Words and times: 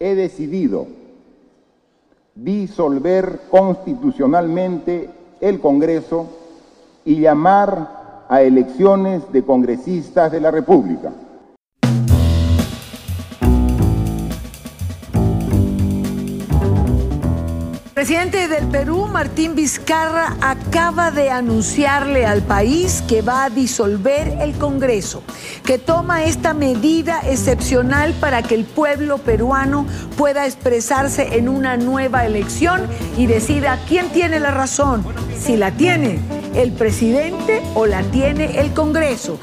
he 0.00 0.14
decidido 0.14 0.86
disolver 2.34 3.40
constitucionalmente 3.50 5.10
el 5.40 5.60
Congreso 5.60 6.26
y 7.04 7.20
llamar 7.20 8.26
a 8.28 8.42
elecciones 8.42 9.22
de 9.32 9.42
congresistas 9.42 10.30
de 10.30 10.40
la 10.40 10.50
República. 10.50 11.12
Presidente 17.98 18.46
del 18.46 18.68
Perú, 18.68 19.06
Martín 19.06 19.56
Vizcarra, 19.56 20.36
acaba 20.40 21.10
de 21.10 21.30
anunciarle 21.30 22.26
al 22.26 22.42
país 22.42 23.02
que 23.08 23.22
va 23.22 23.46
a 23.46 23.50
disolver 23.50 24.38
el 24.40 24.56
Congreso, 24.56 25.24
que 25.64 25.78
toma 25.78 26.22
esta 26.22 26.54
medida 26.54 27.20
excepcional 27.26 28.14
para 28.20 28.44
que 28.44 28.54
el 28.54 28.66
pueblo 28.66 29.18
peruano 29.18 29.84
pueda 30.16 30.46
expresarse 30.46 31.38
en 31.38 31.48
una 31.48 31.76
nueva 31.76 32.24
elección 32.24 32.82
y 33.16 33.26
decida 33.26 33.80
quién 33.88 34.10
tiene 34.10 34.38
la 34.38 34.52
razón, 34.52 35.04
si 35.36 35.56
la 35.56 35.72
tiene 35.72 36.20
el 36.54 36.70
presidente 36.70 37.60
o 37.74 37.86
la 37.86 38.02
tiene 38.04 38.60
el 38.60 38.72
Congreso. 38.74 39.40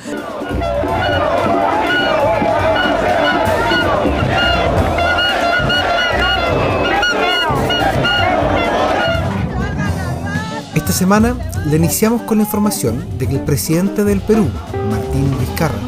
Esta 10.85 10.99
semana 10.99 11.35
le 11.65 11.77
iniciamos 11.77 12.21
con 12.21 12.37
la 12.37 12.43
información 12.43 13.03
de 13.17 13.27
que 13.27 13.37
el 13.37 13.41
presidente 13.43 14.03
del 14.03 14.21
Perú, 14.21 14.47
Martín 14.91 15.35
Vizcarra, 15.39 15.79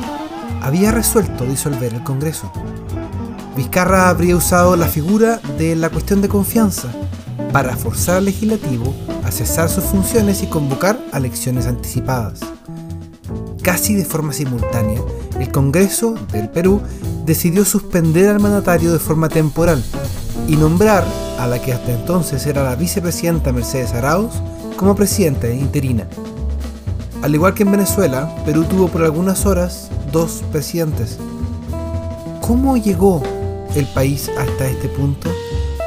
había 0.63 0.91
resuelto 0.91 1.45
disolver 1.45 1.93
el 1.93 2.03
Congreso. 2.03 2.51
Vizcarra 3.55 4.09
habría 4.09 4.35
usado 4.35 4.75
la 4.75 4.87
figura 4.87 5.39
de 5.59 5.75
la 5.75 5.91
cuestión 5.91 6.23
de 6.23 6.29
confianza 6.29 6.87
para 7.53 7.77
forzar 7.77 8.17
al 8.17 8.25
legislativo 8.25 8.91
a 9.23 9.29
cesar 9.29 9.69
sus 9.69 9.83
funciones 9.83 10.41
y 10.41 10.47
convocar 10.47 10.99
a 11.11 11.19
elecciones 11.19 11.67
anticipadas. 11.67 12.39
Casi 13.61 13.93
de 13.93 14.03
forma 14.03 14.33
simultánea, 14.33 14.99
el 15.39 15.51
Congreso 15.51 16.15
del 16.31 16.49
Perú 16.49 16.81
decidió 17.23 17.65
suspender 17.65 18.29
al 18.29 18.39
mandatario 18.39 18.91
de 18.91 18.99
forma 18.99 19.29
temporal 19.29 19.83
y 20.47 20.55
nombrar 20.55 21.05
a 21.37 21.45
la 21.45 21.61
que 21.61 21.71
hasta 21.71 21.91
entonces 21.91 22.47
era 22.47 22.63
la 22.63 22.75
vicepresidenta 22.75 23.53
Mercedes 23.53 23.93
Arauz 23.93 24.31
como 24.77 24.95
presidenta 24.95 25.49
interina. 25.49 26.07
Al 27.23 27.33
igual 27.33 27.53
que 27.53 27.63
en 27.63 27.71
Venezuela, 27.71 28.33
Perú 28.45 28.63
tuvo 28.63 28.87
por 28.87 29.03
algunas 29.03 29.45
horas 29.45 29.89
dos 30.11 30.43
presidentes. 30.51 31.17
¿Cómo 32.41 32.77
llegó 32.77 33.21
el 33.75 33.85
país 33.87 34.29
hasta 34.37 34.67
este 34.67 34.87
punto? 34.87 35.29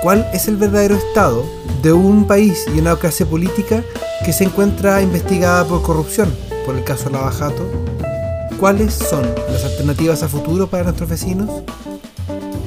¿Cuál 0.02 0.28
es 0.34 0.48
el 0.48 0.56
verdadero 0.56 0.96
estado 0.96 1.44
de 1.82 1.92
un 1.92 2.26
país 2.26 2.66
y 2.74 2.80
una 2.80 2.96
clase 2.96 3.24
política 3.24 3.82
que 4.24 4.32
se 4.32 4.44
encuentra 4.44 5.00
investigada 5.00 5.64
por 5.64 5.82
corrupción, 5.82 6.34
por 6.66 6.74
el 6.74 6.84
caso 6.84 7.10
Lavajato? 7.10 7.64
¿Cuáles 8.58 8.92
son 8.92 9.22
las 9.50 9.64
alternativas 9.64 10.22
a 10.22 10.28
futuro 10.28 10.66
para 10.68 10.84
nuestros 10.84 11.08
vecinos? 11.08 11.62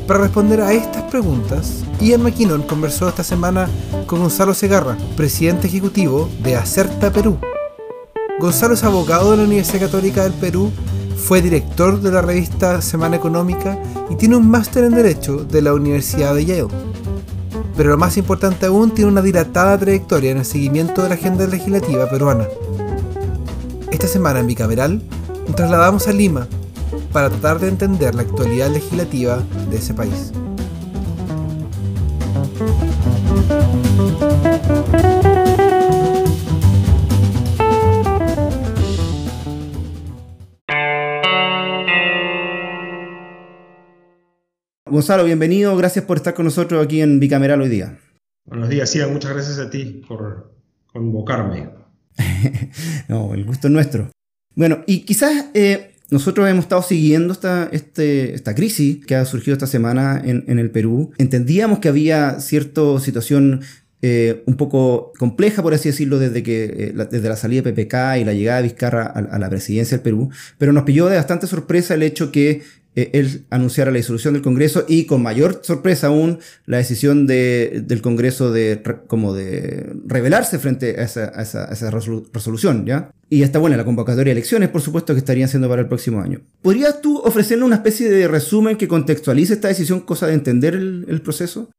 Para 0.07 0.19
responder 0.19 0.59
a 0.59 0.73
estas 0.73 1.03
preguntas, 1.03 1.85
Ian 2.01 2.23
McKinnon 2.23 2.63
conversó 2.63 3.07
esta 3.07 3.23
semana 3.23 3.69
con 4.05 4.19
Gonzalo 4.19 4.53
Segarra, 4.53 4.97
presidente 5.15 5.67
ejecutivo 5.67 6.29
de 6.43 6.57
Acerta 6.57 7.09
Perú. 7.13 7.37
Gonzalo 8.37 8.73
es 8.73 8.83
abogado 8.83 9.31
de 9.31 9.37
la 9.37 9.43
Universidad 9.43 9.85
Católica 9.85 10.23
del 10.23 10.33
Perú, 10.33 10.71
fue 11.15 11.41
director 11.41 12.01
de 12.01 12.11
la 12.11 12.21
revista 12.21 12.81
Semana 12.81 13.15
Económica 13.15 13.81
y 14.09 14.15
tiene 14.15 14.35
un 14.35 14.49
máster 14.49 14.83
en 14.83 14.93
Derecho 14.93 15.45
de 15.45 15.61
la 15.61 15.73
Universidad 15.73 16.35
de 16.35 16.43
Yale. 16.43 16.67
Pero 17.77 17.91
lo 17.91 17.97
más 17.97 18.17
importante 18.17 18.65
aún, 18.65 18.91
tiene 18.91 19.09
una 19.09 19.21
dilatada 19.21 19.77
trayectoria 19.77 20.31
en 20.31 20.39
el 20.39 20.45
seguimiento 20.45 21.01
de 21.01 21.09
la 21.09 21.15
agenda 21.15 21.47
legislativa 21.47 22.09
peruana. 22.09 22.45
Esta 23.89 24.07
semana 24.07 24.41
en 24.41 24.47
Bicameral 24.47 25.01
nos 25.47 25.55
trasladamos 25.55 26.09
a 26.09 26.11
Lima 26.11 26.45
para 27.13 27.29
tratar 27.29 27.59
de 27.59 27.67
entender 27.69 28.15
la 28.15 28.23
actualidad 28.23 28.71
legislativa 28.71 29.43
de 29.69 29.77
ese 29.77 29.93
país. 29.93 30.33
Gonzalo, 44.85 45.23
bienvenido, 45.23 45.75
gracias 45.77 46.05
por 46.05 46.17
estar 46.17 46.33
con 46.33 46.45
nosotros 46.45 46.83
aquí 46.83 47.01
en 47.01 47.19
Bicameral 47.19 47.61
hoy 47.61 47.69
día. 47.69 47.99
Buenos 48.45 48.69
días, 48.69 48.89
sí, 48.89 48.99
muchas 49.11 49.33
gracias 49.33 49.59
a 49.59 49.69
ti 49.69 50.03
por 50.07 50.55
convocarme. 50.87 51.69
no, 53.07 53.33
el 53.33 53.45
gusto 53.45 53.67
es 53.67 53.73
nuestro. 53.73 54.09
Bueno, 54.55 54.83
y 54.85 55.01
quizás 55.05 55.49
eh, 55.55 55.92
nosotros 56.13 56.47
hemos 56.47 56.65
estado 56.65 56.83
siguiendo 56.83 57.33
esta, 57.33 57.67
este, 57.71 58.35
crisis 58.55 59.03
que 59.03 59.15
ha 59.15 59.25
surgido 59.25 59.53
esta 59.53 59.65
semana 59.65 60.21
en, 60.23 60.59
el 60.59 60.69
Perú. 60.69 61.11
Entendíamos 61.17 61.79
que 61.79 61.89
había 61.89 62.39
cierta 62.39 62.99
situación 62.99 63.61
eh, 64.03 64.43
un 64.45 64.55
poco 64.55 65.11
compleja, 65.17 65.63
por 65.63 65.73
así 65.73 65.89
decirlo, 65.89 66.19
desde, 66.19 66.43
que, 66.43 66.65
eh, 66.65 66.91
la, 66.93 67.05
desde 67.05 67.29
la 67.29 67.35
salida 67.35 67.63
de 67.63 67.73
PPK 67.73 68.19
y 68.21 68.25
la 68.25 68.33
llegada 68.33 68.57
de 68.57 68.67
Vizcarra 68.67 69.07
a, 69.07 69.39
la 69.39 69.49
presidencia 69.49 69.97
del 69.97 70.03
Perú, 70.03 70.29
pero 70.59 70.71
nos 70.71 70.83
pilló 70.83 71.07
de 71.07 71.15
bastante 71.15 71.47
sorpresa 71.47 71.95
el 71.95 72.03
hecho 72.03 72.31
que 72.31 72.61
eh, 72.95 73.09
él 73.13 73.45
anunciara 73.49 73.91
la 73.91 73.97
disolución 73.97 74.33
del 74.33 74.43
Congreso 74.43 74.85
y 74.87 75.05
con 75.05 75.23
mayor 75.23 75.61
sorpresa 75.63 76.07
aún 76.07 76.39
la 76.65 76.77
decisión 76.77 77.25
de, 77.25 77.83
del 77.85 78.01
Congreso 78.01 78.51
de 78.51 78.83
como 79.07 79.33
de 79.33 79.93
rebelarse 80.05 80.59
frente 80.59 80.99
a 80.99 81.03
esa, 81.03 81.31
a 81.35 81.41
esa, 81.41 81.89
resolución, 81.89 82.85
¿ya? 82.85 83.11
Y 83.29 83.41
está 83.41 83.57
buena 83.57 83.77
la 83.77 83.85
convocatoria 83.85 84.25
de 84.25 84.39
elecciones, 84.39 84.69
por 84.69 84.81
supuesto, 84.81 85.13
que 85.13 85.19
estarían 85.19 85.49
siendo 85.49 85.67
para 85.67 85.81
el 85.81 85.87
próximo 85.87 86.21
año. 86.21 86.41
¿Podrías 86.61 87.01
tú 87.01 87.17
ofrecerle 87.17 87.65
una 87.65 87.77
especie 87.77 88.09
de 88.09 88.27
resumen 88.27 88.77
que 88.77 88.87
contextualice 88.87 89.53
esta 89.53 89.69
decisión, 89.69 90.01
cosa 90.01 90.27
de 90.27 90.33
entender 90.33 90.75
el, 90.75 91.21
proceso? 91.23 91.69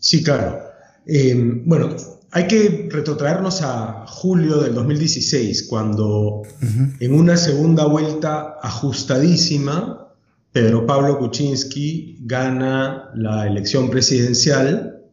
Sí, 0.00 0.24
claro. 0.24 0.58
Eh, 1.06 1.34
bueno, 1.64 1.94
hay 2.30 2.46
que 2.46 2.88
retrotraernos 2.90 3.62
a 3.62 4.04
julio 4.06 4.58
del 4.58 4.74
2016, 4.74 5.66
cuando 5.68 6.42
en 7.00 7.14
una 7.14 7.36
segunda 7.36 7.86
vuelta 7.86 8.56
ajustadísima, 8.60 10.07
Pedro 10.58 10.84
Pablo 10.84 11.20
Kuczynski 11.20 12.18
gana 12.22 13.12
la 13.14 13.46
elección 13.46 13.88
presidencial 13.88 15.04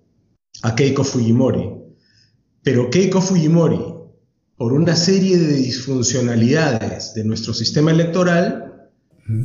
a 0.63 0.73
Keiko 0.73 1.03
Fujimori. 1.03 1.69
Pero 2.63 2.89
Keiko 2.89 3.21
Fujimori, 3.21 3.79
por 4.57 4.73
una 4.73 4.95
serie 4.95 5.37
de 5.37 5.53
disfuncionalidades 5.53 7.13
de 7.13 7.25
nuestro 7.25 7.53
sistema 7.53 7.91
electoral, 7.91 8.89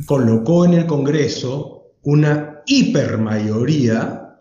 colocó 0.06 0.64
en 0.64 0.72
el 0.72 0.86
Congreso 0.86 1.92
una 2.00 2.62
hipermayoría 2.64 4.38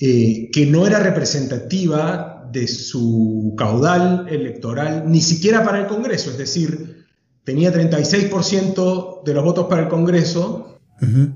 eh, 0.00 0.50
que 0.52 0.66
no 0.66 0.86
era 0.86 1.00
representativa 1.00 2.48
de 2.52 2.68
su 2.68 3.54
caudal 3.58 4.28
electoral, 4.28 5.02
ni 5.10 5.20
siquiera 5.20 5.64
para 5.64 5.80
el 5.80 5.88
Congreso, 5.88 6.30
es 6.30 6.38
decir, 6.38 6.99
tenía 7.44 7.72
36% 7.72 9.22
de 9.24 9.34
los 9.34 9.44
votos 9.44 9.66
para 9.66 9.82
el 9.82 9.88
Congreso 9.88 10.78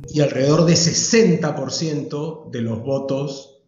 y 0.08 0.20
alrededor 0.20 0.66
de 0.66 0.74
60% 0.74 2.50
de 2.50 2.60
los 2.60 2.82
votos 2.82 3.62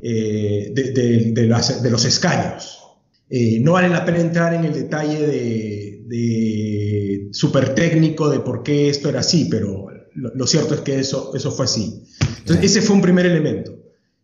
eh, 0.00 0.72
de, 0.74 1.90
los 1.90 2.04
escaños. 2.04 2.78
Eh, 3.28 3.60
no 3.60 3.72
vale 3.72 3.88
la 3.88 4.04
pena 4.04 4.20
entrar 4.20 4.54
en 4.54 4.64
el 4.64 4.72
detalle 4.72 5.26
de, 5.26 6.02
de 6.06 7.28
súper 7.32 7.74
técnico 7.74 8.30
de 8.30 8.40
por 8.40 8.62
qué 8.62 8.88
esto 8.88 9.08
era 9.08 9.20
así, 9.20 9.48
pero 9.50 9.88
lo, 10.16 10.46
cierto 10.46 10.74
es 10.74 10.80
que 10.80 10.98
eso, 10.98 11.32
eso 11.34 11.50
fue 11.50 11.66
así. 11.66 12.02
Entonces, 12.38 12.64
ese 12.64 12.80
fue 12.80 12.96
un 12.96 13.02
primer 13.02 13.26
elemento. 13.26 13.78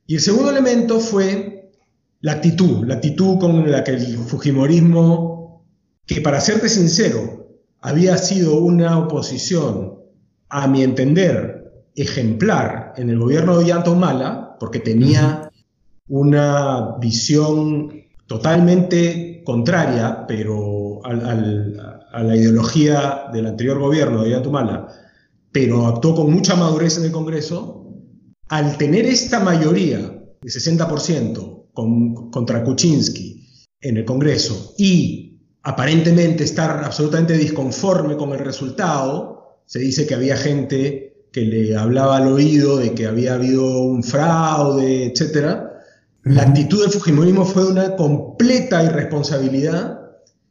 Y 0.06 0.14
el 0.14 0.20
segundo 0.20 0.50
elemento 0.50 1.00
fue 1.00 1.70
la 2.20 2.32
actitud, 2.32 2.86
la 2.86 2.94
actitud 2.94 3.38
con 3.38 3.70
la 3.70 3.84
que 3.84 3.92
el 3.92 4.16
Fujimorismo, 4.16 5.66
que 6.06 6.20
para 6.20 6.40
serte 6.40 6.68
sincero, 6.68 7.41
había 7.82 8.16
sido 8.16 8.58
una 8.58 8.98
oposición, 8.98 9.98
a 10.48 10.68
mi 10.68 10.82
entender, 10.82 11.88
ejemplar 11.94 12.94
en 12.96 13.10
el 13.10 13.18
gobierno 13.18 13.58
de 13.58 13.90
Humala, 13.90 14.56
porque 14.58 14.78
tenía 14.78 15.50
una 16.08 16.96
visión 17.00 17.92
totalmente 18.26 19.42
contraria, 19.44 20.24
pero 20.26 21.00
a 21.04 22.22
la 22.22 22.36
ideología 22.36 23.24
del 23.32 23.46
anterior 23.46 23.78
gobierno 23.78 24.22
de 24.22 24.36
Humala, 24.38 24.88
pero 25.50 25.86
actuó 25.86 26.14
con 26.14 26.32
mucha 26.32 26.54
madurez 26.54 26.98
en 26.98 27.04
el 27.04 27.12
Congreso, 27.12 27.86
al 28.48 28.76
tener 28.76 29.06
esta 29.06 29.40
mayoría 29.40 29.98
de 29.98 30.48
60% 30.48 32.30
contra 32.30 32.62
Kuczynski 32.62 33.66
en 33.80 33.96
el 33.96 34.04
Congreso 34.04 34.74
y 34.78 35.21
aparentemente 35.62 36.44
estar 36.44 36.82
absolutamente 36.84 37.34
disconforme 37.34 38.16
con 38.16 38.32
el 38.32 38.40
resultado. 38.40 39.60
Se 39.66 39.78
dice 39.78 40.06
que 40.06 40.14
había 40.14 40.36
gente 40.36 41.26
que 41.32 41.42
le 41.42 41.76
hablaba 41.76 42.18
al 42.18 42.28
oído 42.28 42.76
de 42.76 42.92
que 42.92 43.06
había 43.06 43.34
habido 43.34 43.82
un 43.82 44.02
fraude, 44.02 45.06
etc. 45.06 45.62
La 46.24 46.42
actitud 46.42 46.82
del 46.82 46.90
Fujimorismo 46.90 47.44
fue 47.44 47.66
una 47.66 47.96
completa 47.96 48.84
irresponsabilidad 48.84 49.98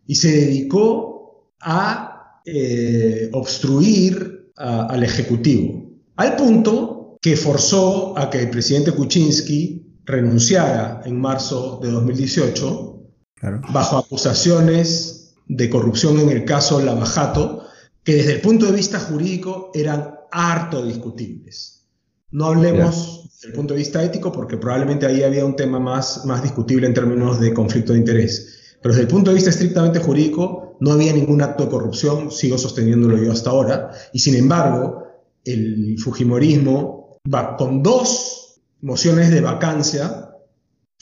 y 0.07 0.15
se 0.15 0.31
dedicó 0.31 1.51
a 1.61 2.41
eh, 2.45 3.29
obstruir 3.33 4.51
al 4.55 5.01
Ejecutivo, 5.01 5.89
al 6.17 6.35
punto 6.35 7.17
que 7.21 7.35
forzó 7.35 8.17
a 8.17 8.29
que 8.29 8.41
el 8.41 8.49
presidente 8.49 8.91
Kuczynski 8.91 9.99
renunciara 10.05 11.01
en 11.05 11.19
marzo 11.19 11.79
de 11.81 11.89
2018 11.89 13.00
bajo 13.41 13.97
acusaciones 13.97 15.33
de 15.47 15.69
corrupción 15.69 16.19
en 16.19 16.29
el 16.29 16.45
caso 16.45 16.79
Lavajato, 16.79 17.63
que 18.03 18.15
desde 18.15 18.33
el 18.33 18.41
punto 18.41 18.65
de 18.65 18.71
vista 18.71 18.99
jurídico 18.99 19.71
eran 19.73 20.15
harto 20.31 20.85
discutibles. 20.85 21.87
No 22.31 22.45
hablemos 22.45 23.29
desde 23.33 23.49
el 23.49 23.53
punto 23.53 23.73
de 23.73 23.79
vista 23.79 24.03
ético 24.03 24.31
porque 24.31 24.57
probablemente 24.57 25.05
ahí 25.05 25.23
había 25.23 25.45
un 25.45 25.55
tema 25.55 25.79
más, 25.79 26.25
más 26.25 26.41
discutible 26.41 26.87
en 26.87 26.93
términos 26.93 27.39
de 27.39 27.53
conflicto 27.53 27.93
de 27.93 27.99
interés. 27.99 28.77
Pero 28.81 28.93
desde 28.93 29.03
el 29.03 29.07
punto 29.09 29.31
de 29.31 29.35
vista 29.35 29.49
estrictamente 29.49 29.99
jurídico 29.99 30.77
no 30.79 30.93
había 30.93 31.13
ningún 31.13 31.41
acto 31.41 31.65
de 31.65 31.69
corrupción, 31.69 32.31
sigo 32.31 32.57
sosteniéndolo 32.57 33.17
yo 33.17 33.31
hasta 33.31 33.49
ahora, 33.49 33.91
y 34.13 34.19
sin 34.19 34.35
embargo 34.35 35.07
el 35.43 35.97
Fujimorismo 35.99 37.19
va 37.31 37.55
con 37.57 37.83
dos 37.83 38.61
mociones 38.81 39.29
de 39.29 39.41
vacancia 39.41 40.31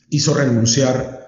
hizo 0.09 0.33
renunciar 0.33 1.18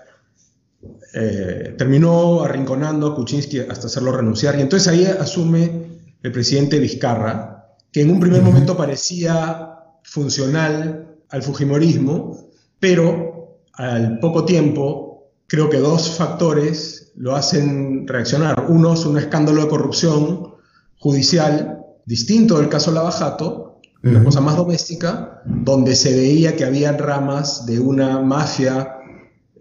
eh, 1.13 1.75
terminó 1.77 2.43
arrinconando 2.43 3.07
a 3.07 3.15
Kuczynski 3.15 3.59
hasta 3.59 3.87
hacerlo 3.87 4.11
renunciar. 4.11 4.57
Y 4.57 4.61
entonces 4.61 4.87
ahí 4.87 5.05
asume 5.05 5.99
el 6.23 6.31
presidente 6.31 6.79
Vizcarra, 6.79 7.75
que 7.91 8.01
en 8.01 8.11
un 8.11 8.19
primer 8.19 8.41
momento 8.41 8.77
parecía 8.77 9.75
funcional 10.03 11.17
al 11.29 11.43
Fujimorismo, 11.43 12.49
pero 12.79 13.59
al 13.73 14.19
poco 14.19 14.45
tiempo 14.45 15.31
creo 15.47 15.69
que 15.69 15.79
dos 15.79 16.11
factores 16.11 17.11
lo 17.15 17.35
hacen 17.35 18.07
reaccionar. 18.07 18.67
Uno 18.69 18.93
es 18.93 19.05
un 19.05 19.17
escándalo 19.17 19.63
de 19.63 19.69
corrupción 19.69 20.55
judicial 20.97 21.85
distinto 22.05 22.57
del 22.57 22.69
caso 22.69 22.91
Lavajato, 22.91 23.79
una 24.03 24.23
cosa 24.23 24.41
más 24.41 24.55
doméstica, 24.55 25.41
donde 25.45 25.95
se 25.95 26.15
veía 26.15 26.55
que 26.55 26.65
había 26.65 26.91
ramas 26.93 27.65
de 27.65 27.79
una 27.79 28.19
mafia 28.19 29.00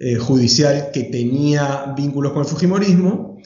eh, 0.02 0.17
judicial 0.17 0.91
que 0.93 1.05
tenía 1.05 1.93
vínculos 1.94 2.32
con 2.32 2.41
el 2.43 2.49
Fujimorismo, 2.49 3.37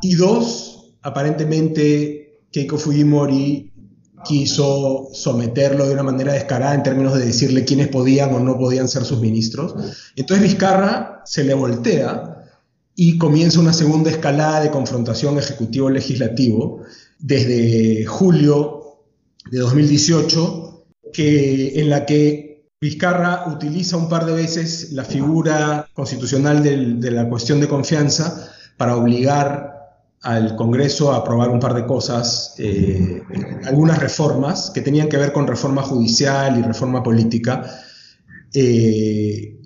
y 0.00 0.14
dos, 0.14 0.94
aparentemente 1.02 2.44
Keiko 2.52 2.78
Fujimori 2.78 3.72
quiso 4.24 5.08
someterlo 5.12 5.86
de 5.86 5.94
una 5.94 6.04
manera 6.04 6.34
descarada 6.34 6.74
en 6.74 6.84
términos 6.84 7.14
de 7.14 7.26
decirle 7.26 7.64
quiénes 7.64 7.88
podían 7.88 8.32
o 8.32 8.38
no 8.38 8.56
podían 8.56 8.88
ser 8.88 9.04
sus 9.04 9.20
ministros. 9.20 9.74
Entonces 10.14 10.46
Vizcarra 10.46 11.22
se 11.24 11.42
le 11.42 11.54
voltea 11.54 12.46
y 12.94 13.18
comienza 13.18 13.58
una 13.58 13.72
segunda 13.72 14.10
escalada 14.10 14.60
de 14.60 14.70
confrontación 14.70 15.36
ejecutivo-legislativo 15.38 16.82
desde 17.18 18.04
julio 18.04 19.00
de 19.50 19.58
2018, 19.58 20.84
que, 21.12 21.80
en 21.80 21.90
la 21.90 22.06
que 22.06 22.51
Vizcarra 22.82 23.44
utiliza 23.46 23.96
un 23.96 24.08
par 24.08 24.26
de 24.26 24.32
veces 24.32 24.90
la 24.90 25.04
figura 25.04 25.86
constitucional 25.94 26.64
de 26.64 27.10
la 27.12 27.28
cuestión 27.28 27.60
de 27.60 27.68
confianza 27.68 28.50
para 28.76 28.96
obligar 28.96 29.72
al 30.22 30.56
Congreso 30.56 31.12
a 31.12 31.18
aprobar 31.18 31.50
un 31.50 31.60
par 31.60 31.74
de 31.74 31.86
cosas, 31.86 32.56
eh, 32.58 33.22
algunas 33.66 34.00
reformas 34.00 34.72
que 34.74 34.80
tenían 34.80 35.08
que 35.08 35.16
ver 35.16 35.32
con 35.32 35.46
reforma 35.46 35.82
judicial 35.82 36.58
y 36.58 36.62
reforma 36.62 37.04
política, 37.04 37.62
eh, 38.52 39.60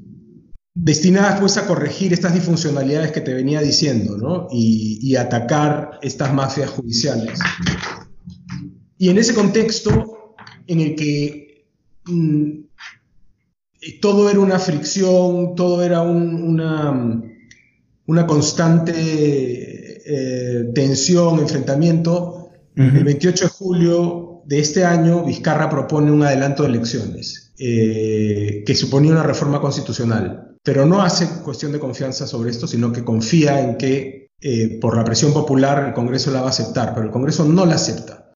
destinadas 0.74 1.40
pues 1.40 1.56
a 1.56 1.66
corregir 1.66 2.12
estas 2.12 2.34
disfuncionalidades 2.34 3.12
que 3.12 3.22
te 3.22 3.32
venía 3.32 3.62
diciendo, 3.62 4.18
¿no? 4.18 4.48
Y, 4.50 5.16
atacar 5.16 5.98
estas 6.02 6.34
mafias 6.34 6.68
judiciales. 6.68 7.38
Y 8.98 9.08
en 9.08 9.16
ese 9.16 9.32
contexto 9.32 10.34
en 10.66 10.80
el 10.80 10.94
que 10.94 11.66
mm, 12.04 12.65
todo 14.00 14.30
era 14.30 14.40
una 14.40 14.58
fricción, 14.58 15.54
todo 15.54 15.82
era 15.82 16.02
una, 16.02 17.22
una 18.06 18.26
constante 18.26 18.94
eh, 20.06 20.70
tensión, 20.74 21.40
enfrentamiento. 21.40 22.50
El 22.74 23.04
28 23.04 23.44
de 23.44 23.50
julio 23.50 24.42
de 24.44 24.58
este 24.58 24.84
año, 24.84 25.24
Vizcarra 25.24 25.70
propone 25.70 26.12
un 26.12 26.22
adelanto 26.22 26.62
de 26.62 26.68
elecciones 26.68 27.52
eh, 27.58 28.62
que 28.66 28.74
suponía 28.74 29.12
una 29.12 29.22
reforma 29.22 29.60
constitucional, 29.60 30.56
pero 30.62 30.84
no 30.84 31.00
hace 31.00 31.26
cuestión 31.42 31.72
de 31.72 31.78
confianza 31.78 32.26
sobre 32.26 32.50
esto, 32.50 32.66
sino 32.66 32.92
que 32.92 33.02
confía 33.02 33.60
en 33.60 33.78
que 33.78 34.28
eh, 34.42 34.78
por 34.78 34.94
la 34.94 35.04
presión 35.04 35.32
popular 35.32 35.86
el 35.86 35.94
Congreso 35.94 36.30
la 36.30 36.40
va 36.40 36.48
a 36.48 36.50
aceptar, 36.50 36.92
pero 36.92 37.06
el 37.06 37.12
Congreso 37.12 37.44
no 37.46 37.64
la 37.64 37.76
acepta. 37.76 38.34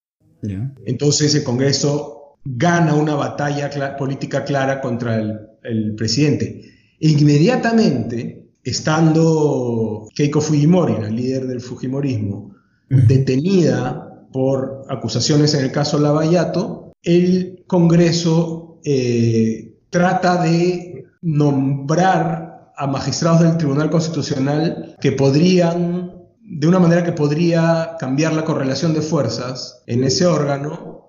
Entonces 0.86 1.34
el 1.34 1.44
Congreso 1.44 2.19
gana 2.44 2.94
una 2.94 3.14
batalla 3.14 3.96
política 3.96 4.44
clara 4.44 4.80
contra 4.80 5.16
el, 5.16 5.94
presidente. 5.94 6.62
E 6.98 7.08
inmediatamente, 7.10 8.48
estando 8.62 10.08
Keiko 10.14 10.40
Fujimori, 10.40 10.94
la 11.00 11.08
líder 11.08 11.46
del 11.46 11.60
Fujimorismo, 11.60 12.54
detenida 12.88 14.26
por 14.32 14.84
acusaciones 14.88 15.54
en 15.54 15.64
el 15.64 15.72
caso 15.72 15.98
Lavallato, 15.98 16.92
el 17.02 17.64
Congreso 17.66 18.78
eh, 18.84 19.74
trata 19.90 20.42
de 20.42 21.04
nombrar 21.22 22.72
a 22.76 22.86
magistrados 22.86 23.42
del 23.42 23.58
Tribunal 23.58 23.90
Constitucional 23.90 24.96
que 25.00 25.12
podrían, 25.12 26.19
de 26.52 26.66
una 26.66 26.80
manera 26.80 27.04
que 27.04 27.12
podría 27.12 27.92
cambiar 28.00 28.32
la 28.32 28.44
correlación 28.44 28.92
de 28.92 29.02
fuerzas 29.02 29.82
en 29.86 30.02
ese 30.02 30.26
órgano 30.26 31.08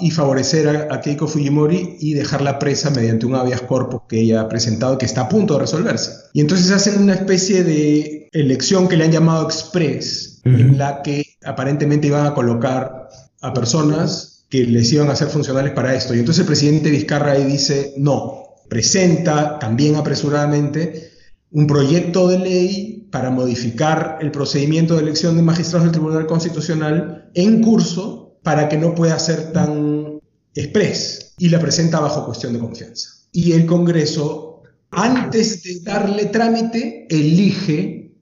y 0.00 0.10
favorecer 0.10 0.88
a, 0.90 1.00
Keiko 1.00 1.28
Fujimori 1.28 1.96
y 2.00 2.14
dejarla 2.14 2.58
presa 2.58 2.90
mediante 2.90 3.26
un 3.26 3.36
habeas 3.36 3.62
corpus 3.62 4.02
que 4.08 4.20
ella 4.20 4.40
ha 4.40 4.48
presentado 4.48 4.98
que 4.98 5.06
está 5.06 5.22
a 5.22 5.28
punto 5.28 5.54
de 5.54 5.60
resolverse. 5.60 6.10
Y 6.32 6.40
entonces 6.40 6.72
hacen 6.72 7.00
una 7.00 7.14
especie 7.14 7.62
de 7.62 8.28
elección 8.32 8.88
que 8.88 8.96
le 8.96 9.04
han 9.04 9.12
llamado 9.12 9.44
express, 9.44 10.40
en 10.44 10.76
la 10.76 11.02
que 11.02 11.36
aparentemente 11.44 12.08
iban 12.08 12.26
a 12.26 12.34
colocar 12.34 13.08
a 13.40 13.52
personas 13.52 14.46
que 14.48 14.64
les 14.64 14.92
iban 14.92 15.08
a 15.08 15.12
hacer 15.12 15.28
funcionales 15.28 15.72
para 15.74 15.94
esto. 15.94 16.12
Y 16.12 16.18
entonces 16.18 16.40
el 16.40 16.46
presidente 16.46 16.90
Vizcarra 16.90 17.32
ahí 17.32 17.44
dice, 17.44 17.94
no, 17.98 18.56
presenta 18.68 19.60
también 19.60 19.94
apresuradamente 19.94 21.12
un 21.52 21.66
proyecto 21.68 22.26
de 22.26 22.38
ley 22.38 22.91
para 23.12 23.30
modificar 23.30 24.18
el 24.22 24.32
procedimiento 24.32 24.96
de 24.96 25.02
elección 25.02 25.36
de 25.36 25.42
magistrados 25.42 25.84
del 25.84 25.92
Tribunal 25.92 26.26
Constitucional 26.26 27.30
en 27.34 27.60
curso 27.60 28.38
para 28.42 28.68
que 28.68 28.78
no 28.78 28.94
pueda 28.94 29.18
ser 29.18 29.52
tan 29.52 30.18
express 30.54 31.34
y 31.38 31.50
la 31.50 31.60
presenta 31.60 32.00
bajo 32.00 32.24
cuestión 32.24 32.54
de 32.54 32.58
confianza. 32.58 33.10
Y 33.30 33.52
el 33.52 33.66
Congreso, 33.66 34.62
antes 34.90 35.62
de 35.62 35.80
darle 35.80 36.26
trámite, 36.26 37.06
elige 37.10 38.14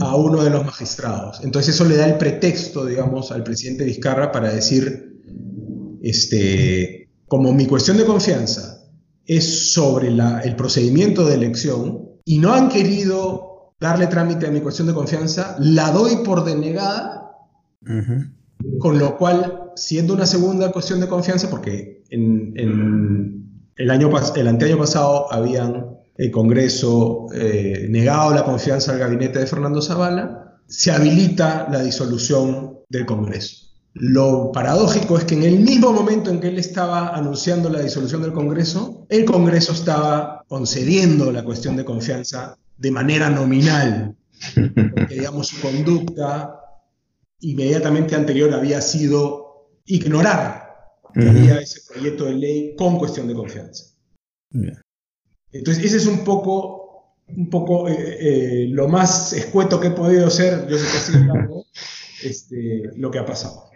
a 0.00 0.16
uno 0.16 0.42
de 0.42 0.50
los 0.50 0.64
magistrados. 0.64 1.40
Entonces 1.44 1.76
eso 1.76 1.84
le 1.84 1.96
da 1.96 2.06
el 2.06 2.18
pretexto, 2.18 2.84
digamos, 2.84 3.30
al 3.30 3.44
presidente 3.44 3.84
Vizcarra 3.84 4.32
para 4.32 4.52
decir, 4.52 5.22
este, 6.02 7.08
como 7.28 7.52
mi 7.52 7.66
cuestión 7.66 7.96
de 7.96 8.04
confianza 8.04 8.82
es 9.24 9.72
sobre 9.72 10.08
el 10.08 10.56
procedimiento 10.56 11.24
de 11.26 11.34
elección 11.34 12.08
y 12.24 12.38
no 12.38 12.52
han 12.52 12.68
querido 12.68 13.55
darle 13.80 14.06
trámite 14.06 14.46
a 14.46 14.50
mi 14.50 14.60
cuestión 14.60 14.88
de 14.88 14.94
confianza, 14.94 15.56
la 15.58 15.90
doy 15.90 16.16
por 16.24 16.44
denegada 16.44 17.32
con 18.78 18.98
lo 18.98 19.16
cual, 19.16 19.70
siendo 19.76 20.14
una 20.14 20.26
segunda 20.26 20.72
cuestión 20.72 21.00
de 21.00 21.08
confianza, 21.08 21.50
porque 21.50 22.02
en, 22.10 22.52
el, 23.76 23.90
año, 23.90 24.10
el 24.34 24.48
anteaño 24.48 24.78
pasado 24.78 25.32
habían 25.32 25.96
el 26.16 26.30
Congreso 26.30 27.26
eh, 27.34 27.86
negado 27.90 28.32
la 28.32 28.44
confianza 28.44 28.92
al 28.92 28.98
gabinete 28.98 29.38
de 29.38 29.46
Fernando 29.46 29.82
Zavala, 29.82 30.60
se 30.66 30.90
habilita 30.90 31.68
la 31.70 31.82
disolución 31.82 32.78
del 32.88 33.04
Congreso. 33.04 33.66
Lo 33.92 34.50
paradójico 34.52 35.16
es 35.16 35.24
que 35.24 35.34
en 35.34 35.42
el 35.42 35.60
mismo 35.60 35.92
momento 35.92 36.30
en 36.30 36.40
que 36.40 36.48
él 36.48 36.58
estaba 36.58 37.14
anunciando 37.14 37.70
la 37.70 37.80
disolución 37.80 38.22
del 38.22 38.32
Congreso, 38.32 39.06
el 39.08 39.24
Congreso 39.24 39.72
estaba 39.72 40.42
concediendo 40.48 41.30
la 41.32 41.44
cuestión 41.44 41.76
de 41.76 41.84
confianza 41.84 42.58
de 42.76 42.90
manera 42.90 43.30
nominal, 43.30 44.16
porque 44.54 45.14
digamos 45.14 45.48
su 45.48 45.60
conducta 45.60 46.60
inmediatamente 47.40 48.14
anterior 48.14 48.52
había 48.54 48.80
sido 48.80 49.70
ignorar 49.86 50.66
que 51.14 51.28
había 51.28 51.60
ese 51.60 51.80
proyecto 51.90 52.26
de 52.26 52.34
ley 52.34 52.74
con 52.76 52.98
cuestión 52.98 53.28
de 53.28 53.34
confianza. 53.34 53.84
Entonces, 55.50 55.84
ese 55.84 55.96
es 55.96 56.06
un 56.06 56.24
poco, 56.24 57.16
un 57.28 57.48
poco 57.48 57.88
eh, 57.88 57.94
eh, 58.20 58.66
lo 58.68 58.88
más 58.88 59.32
escueto 59.32 59.80
que 59.80 59.88
he 59.88 59.92
podido 59.92 60.28
ser, 60.28 60.66
yo 60.68 60.76
sé 60.76 60.84
que 60.84 60.98
ha 60.98 61.00
sido 61.00 61.64
este, 62.22 62.82
lo 62.96 63.10
que 63.10 63.18
ha 63.18 63.24
pasado. 63.24 63.70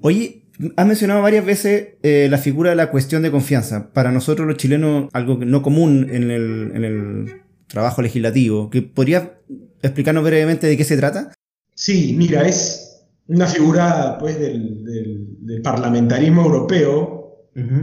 Oye, 0.00 0.44
Has 0.76 0.86
mencionado 0.86 1.20
varias 1.20 1.44
veces 1.44 1.94
eh, 2.02 2.28
la 2.30 2.38
figura 2.38 2.70
de 2.70 2.76
la 2.76 2.90
cuestión 2.90 3.22
de 3.22 3.32
confianza. 3.32 3.92
Para 3.92 4.12
nosotros 4.12 4.46
los 4.46 4.56
chilenos, 4.56 5.08
algo 5.12 5.38
no 5.44 5.62
común 5.62 6.08
en 6.12 6.30
el, 6.30 6.70
en 6.74 6.84
el 6.84 7.42
trabajo 7.74 8.00
legislativo. 8.00 8.70
¿Que 8.70 8.80
¿Podrías 8.80 9.24
explicarnos 9.82 10.24
brevemente 10.24 10.66
de 10.66 10.76
qué 10.78 10.84
se 10.84 10.96
trata? 10.96 11.34
Sí, 11.74 12.14
mira, 12.16 12.48
es 12.48 13.02
una 13.26 13.46
figura 13.46 14.16
pues, 14.18 14.38
del, 14.38 14.84
del, 14.84 15.60
parlamentarismo 15.62 16.42
europeo 16.44 17.20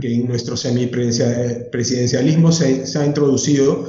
que 0.02 0.14
en 0.14 0.28
nuestro 0.28 0.58
semipresidencialismo 0.58 2.52
se, 2.52 2.86
se 2.86 3.00
ha 3.00 3.06
introducido 3.06 3.88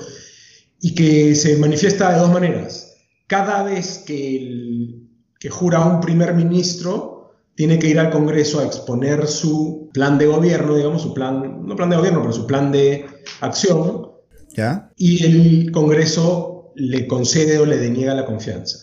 y 0.80 0.94
que 0.94 1.34
se 1.34 1.56
manifiesta 1.56 2.12
de 2.12 2.20
dos 2.20 2.30
maneras. 2.32 2.94
Cada 3.26 3.64
vez 3.64 3.98
que, 4.06 4.36
el, 4.36 5.08
que 5.40 5.50
jura 5.50 5.84
un 5.84 6.00
primer 6.00 6.34
ministro, 6.34 7.12
tiene 7.54 7.78
que 7.78 7.88
ir 7.88 7.98
al 7.98 8.10
Congreso 8.10 8.60
a 8.60 8.64
exponer 8.64 9.26
su 9.26 9.90
plan 9.92 10.18
de 10.18 10.26
gobierno, 10.26 10.76
digamos, 10.76 11.02
su 11.02 11.12
plan, 11.12 11.66
no 11.66 11.76
plan 11.76 11.90
de 11.90 11.96
gobierno, 11.96 12.20
pero 12.20 12.32
su 12.32 12.46
plan 12.46 12.72
de 12.72 13.06
acción. 13.40 14.11
¿Ya? 14.54 14.90
Y 14.96 15.24
el 15.24 15.72
Congreso 15.72 16.72
le 16.74 17.06
concede 17.06 17.58
o 17.58 17.66
le 17.66 17.78
deniega 17.78 18.14
la 18.14 18.24
confianza. 18.24 18.78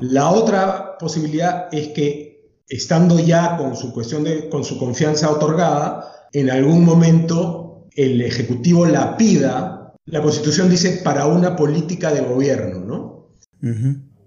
La 0.00 0.30
otra 0.30 0.96
posibilidad 0.98 1.68
es 1.72 1.88
que, 1.88 2.50
estando 2.68 3.18
ya 3.20 3.56
con 3.56 3.76
su 3.76 3.92
cuestión 3.92 4.24
de, 4.24 4.48
con 4.48 4.64
su 4.64 4.78
confianza 4.78 5.30
otorgada, 5.30 6.28
en 6.32 6.50
algún 6.50 6.84
momento 6.84 7.88
el 7.94 8.20
Ejecutivo 8.22 8.86
la 8.86 9.16
pida, 9.16 9.94
la 10.06 10.22
Constitución 10.22 10.70
dice 10.70 11.00
para 11.02 11.26
una 11.26 11.56
política 11.56 12.12
de 12.12 12.20
gobierno, 12.22 12.80
¿no? 12.80 13.16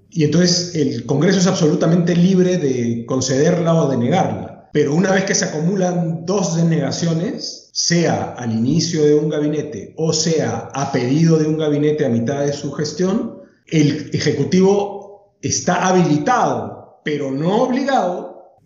Y 0.10 0.24
entonces 0.24 0.76
el 0.76 1.06
Congreso 1.06 1.40
es 1.40 1.48
absolutamente 1.48 2.16
libre 2.16 2.58
de 2.58 3.06
concederla 3.06 3.74
o 3.74 3.90
de 3.90 3.98
negarla. 3.98 4.70
Pero 4.74 4.94
una 4.94 5.12
vez 5.12 5.24
que 5.24 5.36
se 5.36 5.46
acumulan 5.46 6.26
dos 6.26 6.56
denegaciones, 6.56 7.69
sea 7.82 8.36
al 8.38 8.52
inicio 8.52 9.06
de 9.06 9.16
un 9.16 9.30
gabinete 9.30 9.94
o 9.96 10.12
sea 10.12 10.70
a 10.74 10.92
pedido 10.92 11.38
de 11.38 11.48
un 11.48 11.58
gabinete 11.58 12.06
a 12.06 12.10
mitad 12.10 12.42
de 12.42 12.52
su 12.52 12.74
gestión, 12.74 13.40
el 13.68 14.10
Ejecutivo 14.12 15.38
está 15.42 15.88
habilitado, 15.88 17.00
pero 17.06 17.32
no 17.32 17.64
obligado, 17.64 18.58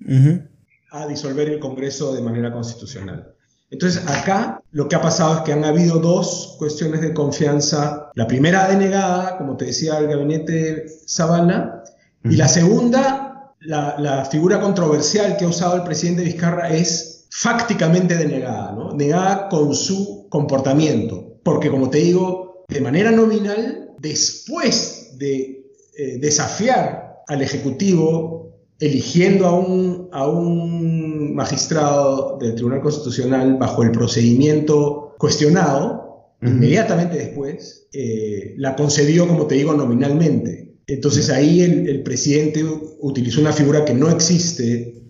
a 0.90 1.06
disolver 1.06 1.48
el 1.48 1.60
Congreso 1.60 2.16
de 2.16 2.24
manera 2.24 2.52
constitucional. 2.52 3.36
Entonces, 3.70 4.04
acá 4.08 4.64
lo 4.72 4.88
que 4.88 4.96
ha 4.96 5.02
pasado 5.02 5.36
es 5.36 5.42
que 5.42 5.54
han 5.54 5.64
habido 5.64 6.00
dos 6.00 6.56
cuestiones 6.58 7.02
de 7.02 7.14
confianza. 7.14 8.10
La 8.16 8.26
primera 8.26 8.68
denegada, 8.68 9.38
como 9.38 9.58
te 9.58 9.66
decía 9.66 10.00
el 10.00 10.08
gabinete 10.08 10.88
Sabana, 11.06 11.84
y 12.24 12.36
la 12.36 12.48
segunda, 12.48 13.54
la, 13.60 13.96
la, 14.00 14.26
figura 14.26 14.60
controversial 14.60 15.38
que 15.38 15.46
ha 15.46 15.50
usado 15.50 15.76
el 15.76 15.84
presidente 15.84 16.24
Vizcarra 16.24 16.70
es 16.70 17.13
fácticamente 17.36 18.16
denegada, 18.16 18.74
¿no? 18.74 18.94
negada 18.94 19.50
con 19.50 19.74
su 19.74 20.28
comportamiento. 20.30 21.40
Porque, 21.42 21.72
como 21.72 21.90
te 21.90 21.98
digo, 21.98 22.64
de 22.68 22.80
manera 22.80 23.10
nominal, 23.10 23.90
después 23.98 25.16
de 25.18 25.66
eh, 25.98 26.20
desafiar 26.20 27.24
al 27.28 27.42
Ejecutivo 27.42 28.54
eligiendo 28.80 29.48
a 29.48 29.60
un, 29.60 30.10
a 30.12 30.28
un 30.28 31.34
magistrado 31.34 32.38
del 32.40 32.54
Tribunal 32.54 32.82
Constitucional 32.82 33.58
bajo 33.58 33.82
el 33.82 33.92
procedimiento 33.92 35.16
cuestionado, 35.18 36.36
inmediatamente 36.40 37.18
después, 37.18 37.88
eh, 37.94 38.54
la 38.58 38.76
concedió, 38.76 39.28
como 39.28 39.48
te 39.48 39.56
digo, 39.56 39.74
nominalmente. 39.74 40.76
Entonces 40.86 41.32
ahí 41.32 41.62
el, 41.62 42.04
presidente 42.04 42.64
utilizó 43.00 43.42
una 43.42 43.54
figura 43.54 43.86
que 43.86 43.96
no 43.96 44.10
existe 44.12 45.02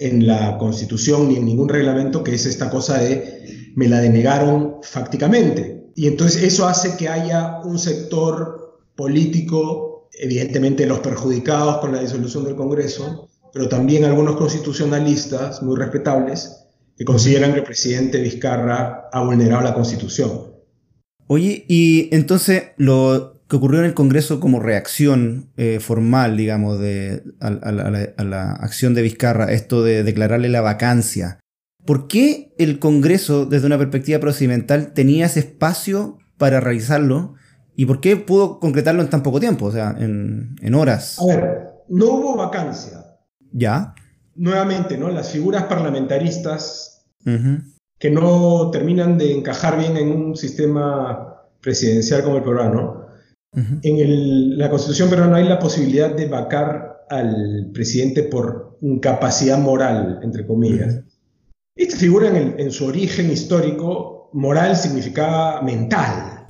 en 0.00 0.26
la 0.26 0.58
Constitución 0.58 1.28
ni 1.28 1.36
en 1.36 1.44
ningún 1.44 1.68
reglamento, 1.68 2.24
que 2.24 2.34
es 2.34 2.46
esta 2.46 2.70
cosa 2.70 2.98
de 2.98 3.72
me 3.76 3.86
la 3.86 4.00
denegaron 4.00 4.76
fácticamente. 4.82 5.90
Y 5.94 6.06
entonces 6.06 6.42
eso 6.42 6.66
hace 6.66 6.96
que 6.96 7.08
haya 7.08 7.60
un 7.64 7.78
sector 7.78 8.80
político, 8.96 10.08
evidentemente 10.12 10.86
los 10.86 11.00
perjudicados 11.00 11.78
con 11.78 11.92
la 11.92 12.00
disolución 12.00 12.44
del 12.44 12.56
Congreso, 12.56 13.28
pero 13.52 13.68
también 13.68 14.04
algunos 14.04 14.36
constitucionalistas 14.36 15.62
muy 15.62 15.76
respetables 15.76 16.66
que 16.96 17.04
consideran 17.04 17.52
que 17.52 17.58
el 17.58 17.64
presidente 17.64 18.20
Vizcarra 18.20 19.08
ha 19.12 19.24
vulnerado 19.24 19.62
la 19.62 19.74
Constitución. 19.74 20.50
Oye, 21.26 21.64
y 21.68 22.08
entonces 22.14 22.64
lo 22.76 23.39
que 23.50 23.56
ocurrió 23.56 23.80
en 23.80 23.86
el 23.86 23.94
Congreso 23.94 24.40
como 24.40 24.60
reacción 24.60 25.50
eh, 25.56 25.78
formal, 25.80 26.36
digamos, 26.36 26.78
de, 26.78 27.22
a, 27.40 27.50
la, 27.50 28.52
acción 28.52 28.94
de 28.94 29.02
Vizcarra, 29.02 29.52
esto 29.52 29.82
de 29.82 30.04
declararle 30.04 30.48
la 30.48 30.62
vacancia, 30.62 31.40
¿por 31.84 32.06
qué 32.08 32.54
el 32.58 32.78
Congreso, 32.78 33.44
desde 33.44 33.66
una 33.66 33.76
perspectiva 33.76 34.20
procedimental, 34.20 34.94
tenía 34.94 35.26
ese 35.26 35.40
espacio 35.40 36.18
para 36.38 36.60
realizarlo 36.60 37.34
¿Y 37.80 37.86
por 37.86 38.02
qué 38.02 38.16
pudo 38.18 38.60
concretarlo 38.60 39.00
en 39.00 39.08
tan 39.08 39.22
poco 39.22 39.40
tiempo? 39.40 39.64
O 39.64 39.72
sea, 39.72 39.96
en, 39.98 40.54
en 40.60 40.74
horas. 40.74 41.18
A 41.18 41.24
ver, 41.24 41.70
no 41.88 42.06
hubo 42.06 42.36
vacancia. 42.36 43.16
Ya. 43.52 43.94
Nuevamente, 44.34 44.98
¿no? 44.98 45.08
Las 45.08 45.30
figuras 45.30 45.64
parlamentaristas 45.64 47.06
que 47.98 48.10
no 48.10 48.70
terminan 48.70 49.16
de 49.16 49.34
encajar 49.34 49.78
bien 49.78 49.96
en 49.96 50.12
un 50.12 50.36
sistema 50.36 51.42
presidencial 51.62 52.22
como 52.22 52.36
el 52.36 52.42
peruano. 52.42 52.99
En 53.52 54.58
la 54.58 54.70
constitución 54.70 55.10
peruana 55.10 55.36
hay 55.36 55.48
la 55.48 55.58
posibilidad 55.58 56.14
de 56.14 56.26
vacar 56.26 57.06
al 57.08 57.70
presidente 57.72 58.22
por 58.22 58.78
incapacidad 58.80 59.58
moral, 59.58 60.20
entre 60.22 60.46
comillas. 60.46 61.00
Esta 61.74 61.96
figura 61.96 62.28
en, 62.28 62.54
en 62.58 62.70
su 62.70 62.86
origen 62.86 63.30
histórico, 63.30 64.20
moral 64.32 64.76
significaba 64.76 65.62
mental. 65.62 66.46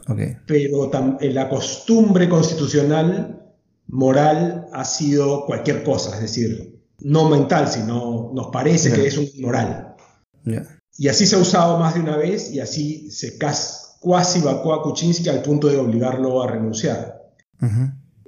Pero 0.47 0.91
en 1.21 1.35
la 1.35 1.49
costumbre 1.49 2.29
constitucional 2.29 3.41
moral 3.87 4.67
ha 4.73 4.85
sido 4.85 5.47
cualquier 5.47 5.83
cosa, 5.85 6.15
es 6.17 6.23
decir, 6.23 6.81
no 7.01 7.29
mental, 7.29 7.69
sino 7.69 8.33
nos 8.35 8.49
parece 8.49 8.93
que 8.93 9.07
es 9.07 9.17
un 9.17 9.29
moral. 9.41 9.95
Y 10.99 11.09
así 11.09 11.27
se 11.27 11.37
ha 11.37 11.39
usado 11.39 11.79
más 11.79 11.95
de 11.95 12.01
una 12.01 12.17
vez 12.17 12.51
y 12.51 12.61
así 12.61 13.11
se 13.11 13.39
casi 14.01 14.41
vacó 14.41 14.75
a 14.75 14.83
Kuczynski 14.83 15.29
al 15.29 15.43
punto 15.43 15.69
de 15.69 15.77
obligarlo 15.77 16.43
a 16.43 16.47
renunciar. 16.47 17.21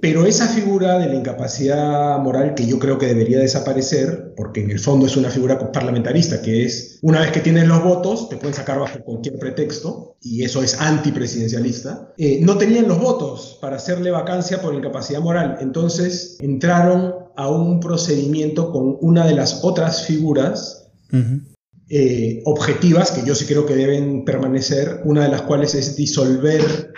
Pero 0.02 0.26
esa 0.26 0.48
figura 0.48 0.98
de 0.98 1.06
la 1.06 1.14
incapacidad 1.14 2.18
moral 2.18 2.54
que 2.56 2.66
yo 2.66 2.80
creo 2.80 2.98
que 2.98 3.06
debería 3.06 3.38
desaparecer, 3.38 4.34
porque 4.36 4.60
en 4.60 4.72
el 4.72 4.80
fondo 4.80 5.06
es 5.06 5.16
una 5.16 5.30
figura 5.30 5.70
parlamentarista, 5.70 6.42
que 6.42 6.64
es, 6.64 6.98
una 7.02 7.20
vez 7.20 7.30
que 7.30 7.38
tienes 7.38 7.68
los 7.68 7.84
votos, 7.84 8.28
te 8.28 8.36
pueden 8.36 8.52
sacar 8.52 8.80
bajo 8.80 8.98
cualquier 9.04 9.38
pretexto, 9.38 10.16
y 10.20 10.42
eso 10.42 10.60
es 10.60 10.80
antipresidencialista, 10.80 12.12
eh, 12.18 12.40
no 12.42 12.58
tenían 12.58 12.88
los 12.88 12.98
votos 12.98 13.58
para 13.60 13.76
hacerle 13.76 14.10
vacancia 14.10 14.60
por 14.60 14.74
incapacidad 14.74 15.20
moral. 15.20 15.58
Entonces 15.60 16.36
entraron 16.40 17.14
a 17.36 17.48
un 17.48 17.78
procedimiento 17.78 18.72
con 18.72 18.98
una 19.00 19.24
de 19.24 19.34
las 19.34 19.62
otras 19.62 20.04
figuras 20.04 20.90
eh, 21.88 22.40
objetivas, 22.44 23.10
que 23.12 23.26
yo 23.26 23.34
sí 23.34 23.44
creo 23.44 23.66
que 23.66 23.74
deben 23.74 24.24
permanecer, 24.24 25.00
una 25.04 25.24
de 25.24 25.28
las 25.28 25.42
cuales 25.42 25.74
es 25.74 25.96
disolver 25.96 26.92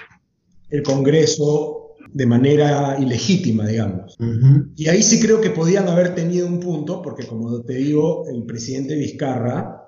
el 0.71 0.83
Congreso 0.83 1.95
de 2.13 2.27
manera 2.27 2.97
ilegítima, 3.01 3.67
digamos. 3.67 4.17
Y 4.77 4.89
ahí 4.89 5.03
sí 5.03 5.21
creo 5.21 5.41
que 5.41 5.51
podían 5.51 5.89
haber 5.89 6.15
tenido 6.15 6.47
un 6.47 6.61
punto, 6.61 7.03
porque 7.03 7.27
como 7.27 7.61
te 7.63 7.75
digo, 7.75 8.29
el 8.29 8.45
presidente 8.45 8.95
Vizcarra 8.95 9.85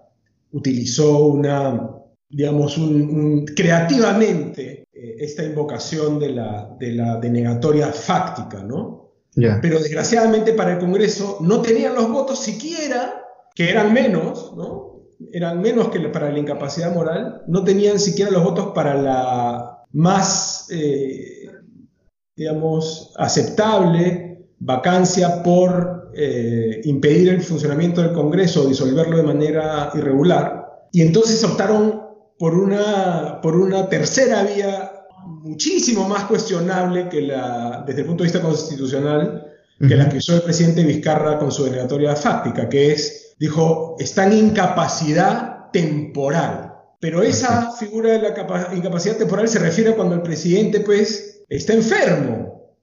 utilizó 0.51 1.27
una, 1.27 1.89
digamos, 2.29 2.79
un, 2.79 3.45
creativamente 3.45 4.89
eh, 4.93 5.17
esta 5.21 5.45
invocación 5.45 6.19
de 6.19 6.31
la, 6.31 6.77
de 6.81 6.93
la 6.93 7.21
denegatoria 7.21 7.89
fáctica, 7.93 8.65
¿no? 8.65 9.13
Pero 9.61 9.79
desgraciadamente 9.79 10.55
para 10.55 10.73
el 10.73 10.79
Congreso 10.79 11.39
no 11.43 11.61
tenían 11.61 11.95
los 11.95 12.11
votos 12.11 12.41
siquiera, 12.41 13.23
que 13.55 13.71
eran 13.71 13.93
menos, 13.93 14.55
¿no? 14.57 14.86
Eran 15.33 15.61
menos 15.61 15.89
que 15.89 16.01
para 16.09 16.31
la 16.31 16.39
incapacidad 16.39 16.95
moral, 16.95 17.43
no 17.47 17.65
tenían 17.65 17.99
siquiera 17.99 18.31
los 18.31 18.45
votos 18.45 18.73
para 18.75 18.95
la 18.95 19.85
más... 19.93 20.69
Eh, 20.71 21.37
digamos, 22.37 23.13
aceptable 23.17 24.47
vacancia 24.59 25.43
por 25.43 26.11
eh, 26.15 26.83
impedir 26.85 27.31
el 27.31 27.41
funcionamiento 27.41 28.03
del 28.03 28.13
Congreso 28.13 28.63
o 28.63 28.69
disolverlo 28.69 29.17
de 29.17 29.23
manera 29.23 29.91
irregular. 29.95 30.67
Y 30.93 31.03
entonces 31.03 31.43
optaron 31.45 32.03
por 32.39 32.55
una, 32.55 33.41
por 33.43 33.57
una 33.57 33.89
tercera 33.89 34.43
vía 34.43 34.93
muchísimo 35.25 36.07
más 36.09 36.25
cuestionable 36.25 37.09
que 37.09 37.23
la, 37.23 37.83
desde 37.87 38.03
el 38.03 38.07
punto 38.07 38.23
de 38.23 38.31
vista 38.31 38.47
constitucional 38.47 39.43
que 39.79 39.95
la 39.95 40.09
que 40.09 40.19
usó 40.19 40.37
el 40.37 40.43
presidente 40.43 40.85
Vizcarra 40.85 41.39
con 41.39 41.53
su 41.53 41.65
denegatoria 41.65 42.17
fáctica, 42.17 42.67
que 42.67 42.93
es, 42.93 43.26
dijo, 43.39 43.97
está 43.99 44.27
en 44.27 44.49
incapacidad 44.49 45.71
temporal. 45.73 46.75
Pero 47.01 47.23
esa 47.23 47.73
figura 47.73 48.13
de 48.13 48.21
la 48.21 48.75
incapacidad 48.75 49.17
temporal 49.17 49.49
se 49.49 49.59
refiere 49.59 49.91
a 49.91 49.97
cuando 49.97 50.15
el 50.15 50.23
presidente, 50.23 50.81
pues, 50.81 51.43
está 51.49 51.75
enfermo. 51.75 52.75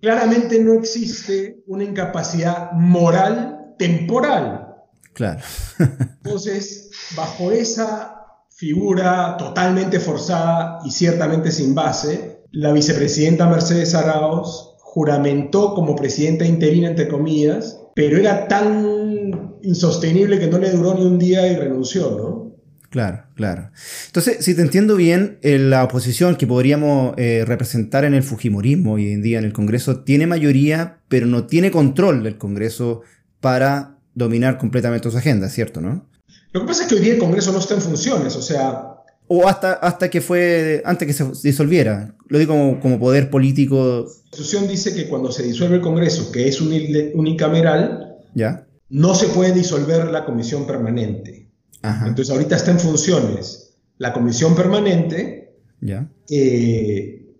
Claramente 0.00 0.60
no 0.60 0.74
existe 0.74 1.62
una 1.66 1.84
incapacidad 1.84 2.72
moral 2.72 3.74
temporal. 3.78 4.66
Claro. 5.14 5.40
Entonces, 5.78 6.90
bajo 7.16 7.50
esa 7.50 8.20
figura 8.50 9.36
totalmente 9.38 9.98
forzada 9.98 10.80
y 10.84 10.90
ciertamente 10.90 11.50
sin 11.50 11.74
base, 11.74 12.42
la 12.52 12.72
vicepresidenta 12.72 13.46
Mercedes 13.46 13.94
Arauz 13.94 14.76
juramentó 14.80 15.74
como 15.74 15.96
presidenta 15.96 16.44
interina, 16.44 16.88
entre 16.88 17.08
comillas, 17.08 17.79
pero 17.94 18.18
era 18.18 18.48
tan 18.48 19.58
insostenible 19.62 20.38
que 20.38 20.46
no 20.46 20.58
le 20.58 20.70
duró 20.70 20.94
ni 20.94 21.04
un 21.04 21.18
día 21.18 21.50
y 21.50 21.56
renunció, 21.56 22.10
¿no? 22.10 22.50
Claro, 22.90 23.22
claro. 23.36 23.70
Entonces, 24.06 24.44
si 24.44 24.54
te 24.54 24.62
entiendo 24.62 24.96
bien, 24.96 25.38
eh, 25.42 25.58
la 25.58 25.84
oposición 25.84 26.34
que 26.34 26.48
podríamos 26.48 27.14
eh, 27.18 27.44
representar 27.46 28.04
en 28.04 28.14
el 28.14 28.24
Fujimorismo 28.24 28.94
hoy 28.94 29.12
en 29.12 29.22
día 29.22 29.38
en 29.38 29.44
el 29.44 29.52
Congreso 29.52 30.00
tiene 30.00 30.26
mayoría, 30.26 30.98
pero 31.08 31.26
no 31.26 31.46
tiene 31.46 31.70
control 31.70 32.24
del 32.24 32.36
Congreso 32.36 33.02
para 33.40 33.96
dominar 34.14 34.58
completamente 34.58 35.08
su 35.08 35.16
agenda, 35.16 35.48
¿cierto? 35.48 35.80
¿No? 35.80 36.08
Lo 36.52 36.62
que 36.62 36.66
pasa 36.66 36.82
es 36.82 36.88
que 36.88 36.96
hoy 36.96 37.00
día 37.00 37.12
el 37.14 37.20
Congreso 37.20 37.52
no 37.52 37.60
está 37.60 37.74
en 37.74 37.80
funciones, 37.80 38.34
o 38.34 38.42
sea... 38.42 38.96
O 39.32 39.46
hasta, 39.46 39.74
hasta 39.74 40.10
que 40.10 40.20
fue, 40.20 40.82
antes 40.84 41.06
que 41.06 41.12
se 41.12 41.48
disolviera. 41.48 42.16
Lo 42.26 42.38
digo 42.40 42.52
como, 42.52 42.80
como 42.80 42.98
poder 42.98 43.30
político. 43.30 43.76
La 43.98 44.02
Constitución 44.02 44.66
dice 44.66 44.92
que 44.92 45.08
cuando 45.08 45.30
se 45.30 45.44
disuelve 45.44 45.76
el 45.76 45.82
Congreso, 45.82 46.32
que 46.32 46.48
es 46.48 46.60
unicameral, 46.60 48.16
¿Ya? 48.34 48.66
no 48.88 49.14
se 49.14 49.28
puede 49.28 49.52
disolver 49.52 50.06
la 50.08 50.24
comisión 50.24 50.66
permanente. 50.66 51.48
Ajá. 51.80 52.08
Entonces 52.08 52.32
ahorita 52.32 52.56
está 52.56 52.72
en 52.72 52.80
funciones 52.80 53.70
la 53.98 54.12
comisión 54.12 54.56
permanente. 54.56 55.54
¿Ya? 55.80 56.10
Eh, 56.28 57.36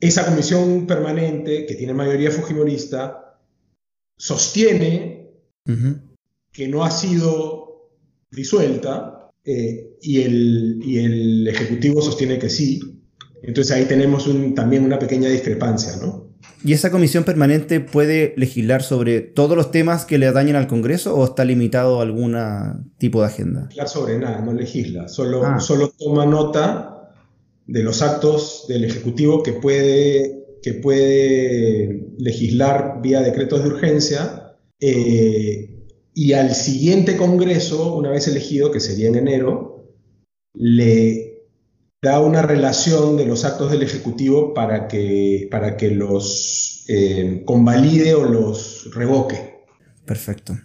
esa 0.00 0.24
comisión 0.24 0.86
permanente, 0.86 1.66
que 1.66 1.74
tiene 1.74 1.92
mayoría 1.92 2.30
fujimorista, 2.30 3.36
sostiene 4.16 5.28
que 6.52 6.68
no 6.68 6.84
ha 6.84 6.90
sido 6.90 7.90
disuelta 8.30 9.17
eh, 9.48 9.96
y, 10.02 10.20
el, 10.22 10.80
y 10.84 10.98
el 10.98 11.48
Ejecutivo 11.48 12.02
sostiene 12.02 12.38
que 12.38 12.50
sí. 12.50 12.80
Entonces 13.42 13.74
ahí 13.74 13.84
tenemos 13.86 14.26
un- 14.26 14.54
también 14.54 14.84
una 14.84 14.98
pequeña 14.98 15.28
discrepancia, 15.30 15.92
¿no? 16.04 16.28
¿Y 16.64 16.72
esa 16.72 16.90
comisión 16.90 17.22
permanente 17.24 17.78
puede 17.80 18.34
legislar 18.36 18.82
sobre 18.82 19.20
todos 19.20 19.56
los 19.56 19.70
temas 19.70 20.04
que 20.04 20.18
le 20.18 20.26
atañen 20.26 20.56
al 20.56 20.66
Congreso 20.66 21.14
o 21.14 21.24
está 21.24 21.44
limitado 21.44 22.00
a 22.00 22.02
algún 22.02 22.36
tipo 22.98 23.20
de 23.20 23.26
agenda? 23.28 23.62
Legislar 23.62 23.88
sobre 23.88 24.18
nada, 24.18 24.40
no 24.44 24.52
legisla, 24.52 25.08
solo, 25.08 25.44
Ah. 25.44 25.60
solo 25.60 25.92
toma 25.96 26.26
nota 26.26 27.12
de 27.66 27.82
los 27.84 28.02
actos 28.02 28.64
del 28.68 28.84
Ejecutivo 28.84 29.42
que 29.42 29.52
puede, 29.52 30.44
que 30.62 30.74
puede 30.74 32.08
legislar 32.18 33.00
vía 33.02 33.20
decretos 33.20 33.62
de 33.62 33.68
urgencia 33.70 34.54
eh, 34.80 35.77
y 36.18 36.32
al 36.32 36.52
siguiente 36.52 37.16
Congreso, 37.16 37.94
una 37.94 38.10
vez 38.10 38.26
elegido, 38.26 38.72
que 38.72 38.80
sería 38.80 39.06
en 39.06 39.14
enero, 39.14 39.84
le 40.52 41.44
da 42.02 42.18
una 42.18 42.42
relación 42.42 43.16
de 43.16 43.24
los 43.24 43.44
actos 43.44 43.70
del 43.70 43.84
Ejecutivo 43.84 44.52
para 44.52 44.88
que, 44.88 45.46
para 45.48 45.76
que 45.76 45.92
los 45.92 46.84
eh, 46.88 47.44
convalide 47.46 48.14
o 48.14 48.24
los 48.24 48.90
revoque. 48.96 49.58
Perfecto. 50.06 50.58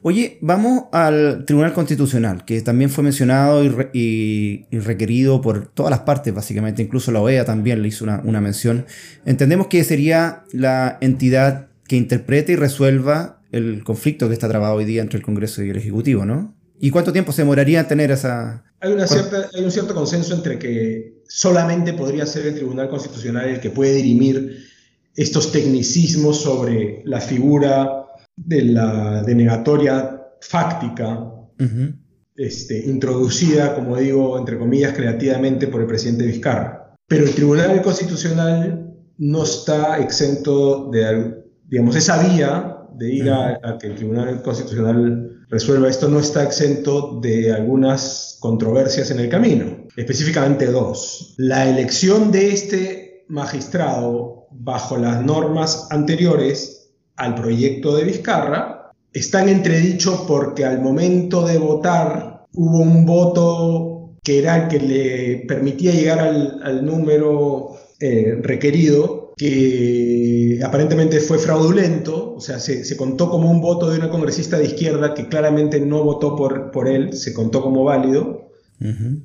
Oye, 0.00 0.38
vamos 0.40 0.84
al 0.90 1.44
Tribunal 1.44 1.74
Constitucional, 1.74 2.46
que 2.46 2.62
también 2.62 2.88
fue 2.88 3.04
mencionado 3.04 3.62
y, 3.62 4.64
y 4.70 4.78
requerido 4.78 5.42
por 5.42 5.66
todas 5.66 5.90
las 5.90 6.00
partes, 6.00 6.32
básicamente, 6.32 6.80
incluso 6.80 7.12
la 7.12 7.20
OEA 7.20 7.44
también 7.44 7.82
le 7.82 7.88
hizo 7.88 8.04
una, 8.04 8.22
una 8.24 8.40
mención. 8.40 8.86
Entendemos 9.26 9.66
que 9.66 9.84
sería 9.84 10.44
la 10.50 10.96
entidad 11.02 11.68
que 11.86 11.96
interprete 11.96 12.52
y 12.52 12.56
resuelva 12.56 13.42
el 13.54 13.84
conflicto 13.84 14.26
que 14.26 14.34
está 14.34 14.48
trabado 14.48 14.74
hoy 14.74 14.84
día 14.84 15.00
entre 15.00 15.18
el 15.18 15.24
Congreso 15.24 15.62
y 15.62 15.70
el 15.70 15.76
Ejecutivo, 15.76 16.26
¿no? 16.26 16.56
¿Y 16.80 16.90
cuánto 16.90 17.12
tiempo 17.12 17.30
se 17.30 17.42
demoraría 17.42 17.80
en 17.80 17.88
tener 17.88 18.10
esa... 18.10 18.64
Hay, 18.80 18.92
una 18.92 19.06
cierta, 19.06 19.48
hay 19.54 19.64
un 19.64 19.70
cierto 19.70 19.94
consenso 19.94 20.34
entre 20.34 20.58
que 20.58 21.22
solamente 21.28 21.92
podría 21.92 22.26
ser 22.26 22.48
el 22.48 22.54
Tribunal 22.56 22.88
Constitucional 22.88 23.48
el 23.48 23.60
que 23.60 23.70
puede 23.70 23.94
dirimir 23.94 24.66
estos 25.14 25.52
tecnicismos 25.52 26.40
sobre 26.40 27.02
la 27.04 27.20
figura 27.20 28.06
de 28.36 28.62
la 28.64 29.22
denegatoria 29.22 30.20
fáctica, 30.40 31.20
Ujú. 31.60 31.94
este, 32.34 32.84
introducida, 32.86 33.76
como 33.76 33.96
digo, 33.96 34.36
entre 34.36 34.58
comillas, 34.58 34.94
creativamente 34.94 35.68
por 35.68 35.80
el 35.80 35.86
presidente 35.86 36.26
Vizcarra. 36.26 36.96
Pero 37.06 37.24
el 37.24 37.34
Tribunal 37.34 37.80
Constitucional 37.82 38.92
no 39.18 39.44
está 39.44 39.98
exento 40.00 40.90
de, 40.90 41.36
digamos, 41.68 41.94
esa 41.94 42.20
vía 42.26 42.73
de 42.96 43.12
ir 43.12 43.30
a, 43.30 43.78
que 43.78 43.88
el 43.88 43.94
Tribunal 43.94 44.42
Constitucional 44.42 45.46
resuelva 45.48 45.88
esto 45.88 46.08
no 46.08 46.18
está 46.18 46.42
exento 46.42 47.20
de 47.20 47.52
algunas 47.52 48.38
controversias 48.40 49.10
en 49.10 49.20
el 49.20 49.28
camino, 49.28 49.86
específicamente 49.96 50.66
dos. 50.66 51.34
La 51.38 51.68
elección 51.68 52.32
de 52.32 52.50
este 52.50 53.24
magistrado 53.28 54.46
bajo 54.50 54.96
las 54.96 55.24
normas 55.24 55.88
anteriores 55.90 56.92
al 57.16 57.34
proyecto 57.34 57.96
de 57.96 58.04
Vizcarra 58.04 58.92
está 59.12 59.42
en 59.42 59.48
entredicho 59.48 60.24
porque 60.26 60.64
al 60.64 60.80
momento 60.80 61.46
de 61.46 61.58
votar 61.58 62.46
hubo 62.54 62.78
un 62.78 63.06
voto 63.06 64.16
que 64.22 64.38
era 64.38 64.64
el 64.64 64.68
que 64.68 64.80
le 64.80 65.44
permitía 65.46 65.92
llegar 65.92 66.18
al, 66.18 66.60
al 66.62 66.84
número 66.84 67.76
eh, 68.00 68.38
requerido, 68.42 69.23
que 69.36 70.60
aparentemente 70.64 71.20
fue 71.20 71.38
fraudulento, 71.38 72.34
o 72.34 72.40
sea, 72.40 72.58
se, 72.58 72.84
se 72.84 72.96
contó 72.96 73.30
como 73.30 73.50
un 73.50 73.60
voto 73.60 73.90
de 73.90 73.98
una 73.98 74.10
congresista 74.10 74.58
de 74.58 74.66
izquierda 74.66 75.14
que 75.14 75.28
claramente 75.28 75.80
no 75.80 76.04
votó 76.04 76.36
por, 76.36 76.70
por 76.70 76.88
él, 76.88 77.14
se 77.14 77.34
contó 77.34 77.62
como 77.62 77.84
válido. 77.84 78.50
Ujú. 78.80 79.22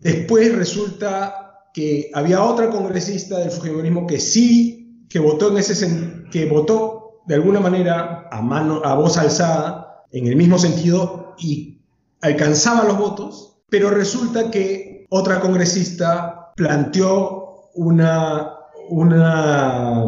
Después 0.00 0.54
resulta 0.54 1.68
que 1.74 2.10
había 2.14 2.42
otra 2.42 2.70
congresista 2.70 3.38
del 3.38 3.50
Fujimorismo 3.50 4.06
que 4.06 4.20
sí, 4.20 5.06
que 5.08 5.18
votó 5.18 5.50
en 5.50 5.58
ese 5.58 6.24
que 6.30 6.46
votó 6.46 7.22
de 7.26 7.34
alguna 7.36 7.60
manera 7.60 8.28
a 8.30 8.42
mano, 8.42 8.82
a 8.84 8.94
voz 8.94 9.16
alzada, 9.16 10.04
en 10.12 10.26
el 10.26 10.36
mismo 10.36 10.58
sentido 10.58 11.34
y 11.38 11.80
alcanzaba 12.20 12.84
los 12.84 12.98
votos, 12.98 13.56
pero 13.70 13.90
resulta 13.90 14.50
que 14.50 15.06
otra 15.08 15.40
congresista 15.40 16.52
planteó 16.54 17.70
una, 17.74 18.50
una 18.92 20.04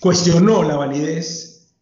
cuestionó 0.00 0.62
la 0.62 0.76
validez 0.76 1.74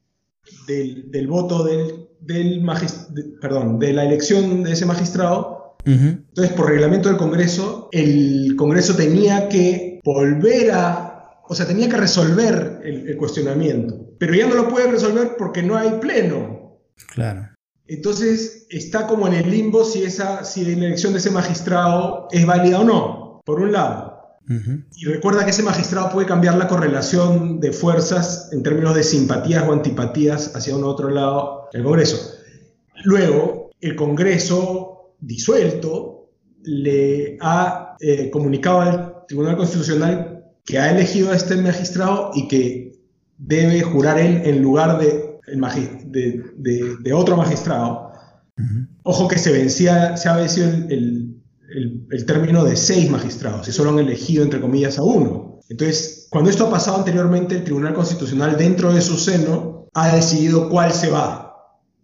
del, 0.66 1.10
del 1.10 1.26
voto 1.28 1.64
del, 1.64 2.08
del 2.20 2.64
de- 3.10 3.24
perdón, 3.40 3.78
de 3.78 3.92
la 3.92 4.04
elección 4.04 4.62
de 4.64 4.72
ese 4.72 4.86
magistrado 4.86 5.56
entonces, 5.84 6.52
por 6.54 6.68
reglamento 6.68 7.08
del 7.08 7.16
Congreso, 7.16 7.88
el 7.92 8.54
Congreso 8.56 8.94
tenía 8.94 9.48
que 9.48 10.00
volver 10.04 10.72
a, 10.72 11.40
o 11.48 11.54
sea, 11.54 11.66
tenía 11.66 11.88
que 11.88 11.96
resolver 11.96 12.80
el, 12.84 13.08
el 13.08 13.16
cuestionamiento, 13.16 13.94
pero 14.18 14.34
ya 14.34 14.46
no 14.48 14.54
lo 14.54 14.68
puede 14.68 14.90
resolver 14.90 15.36
porque 15.38 15.62
no 15.62 15.76
hay 15.78 15.92
pleno. 15.98 16.78
Claro. 17.14 17.48
Entonces, 17.86 18.66
está 18.68 19.06
como 19.06 19.28
en 19.28 19.34
el 19.34 19.50
limbo 19.50 19.82
si, 19.82 20.02
esa, 20.02 20.44
si 20.44 20.62
la 20.64 20.86
elección 20.88 21.14
de 21.14 21.20
ese 21.20 21.30
magistrado 21.30 22.28
es 22.32 22.44
válida 22.44 22.80
o 22.80 22.84
no, 22.84 23.40
por 23.46 23.60
un 23.60 23.72
lado. 23.72 24.07
Y 24.96 25.04
recuerda 25.04 25.44
que 25.44 25.50
ese 25.50 25.62
magistrado 25.62 26.10
puede 26.10 26.26
cambiar 26.26 26.56
la 26.56 26.68
correlación 26.68 27.60
de 27.60 27.72
fuerzas 27.72 28.48
en 28.52 28.62
términos 28.62 28.94
de 28.94 29.02
simpatías 29.02 29.64
o 29.68 29.72
antipatías 29.72 30.54
hacia 30.56 30.74
un 30.74 30.84
otro 30.84 31.10
lado 31.10 31.68
del 31.72 31.82
Congreso. 31.84 32.32
Luego, 33.04 33.70
el 33.80 33.94
Congreso 33.94 35.12
disuelto 35.20 36.30
le 36.62 37.36
ha 37.40 37.96
eh, 38.00 38.30
comunicado 38.30 38.80
al 38.80 39.14
Tribunal 39.28 39.56
Constitucional 39.56 40.44
que 40.64 40.78
ha 40.78 40.90
elegido 40.90 41.30
a 41.30 41.36
este 41.36 41.56
magistrado 41.56 42.30
y 42.34 42.48
que 42.48 42.92
debe 43.36 43.82
jurar 43.82 44.18
él 44.18 44.42
en 44.44 44.62
lugar 44.62 44.98
de, 44.98 45.38
de- 45.46 46.44
de- 46.56 46.96
de 47.00 47.12
otro 47.12 47.36
magistrado. 47.36 48.12
Ujú. 48.58 48.86
Ojo 49.04 49.28
que 49.28 49.38
se 49.38 49.52
vencía, 49.52 50.16
se 50.16 50.28
ha 50.28 50.36
vencido 50.36 50.68
el, 50.68 50.92
el- 50.92 51.27
el- 51.78 52.06
el 52.10 52.26
término 52.26 52.64
de 52.64 52.76
seis 52.76 53.10
magistrados 53.10 53.68
y 53.68 53.72
solo 53.72 53.90
han 53.90 53.98
elegido, 53.98 54.42
entre 54.44 54.60
comillas, 54.60 54.98
a 54.98 55.02
uno. 55.02 55.60
Entonces, 55.68 56.26
cuando 56.30 56.50
esto 56.50 56.66
ha 56.66 56.70
pasado 56.70 56.96
anteriormente, 56.98 57.56
el 57.56 57.64
Tribunal 57.64 57.94
Constitucional, 57.94 58.56
dentro 58.56 58.92
de 58.92 59.00
su 59.00 59.16
seno, 59.16 59.88
ha 59.94 60.14
decidido 60.14 60.68
cuál 60.68 60.92
se 60.92 61.08
va 61.10 61.44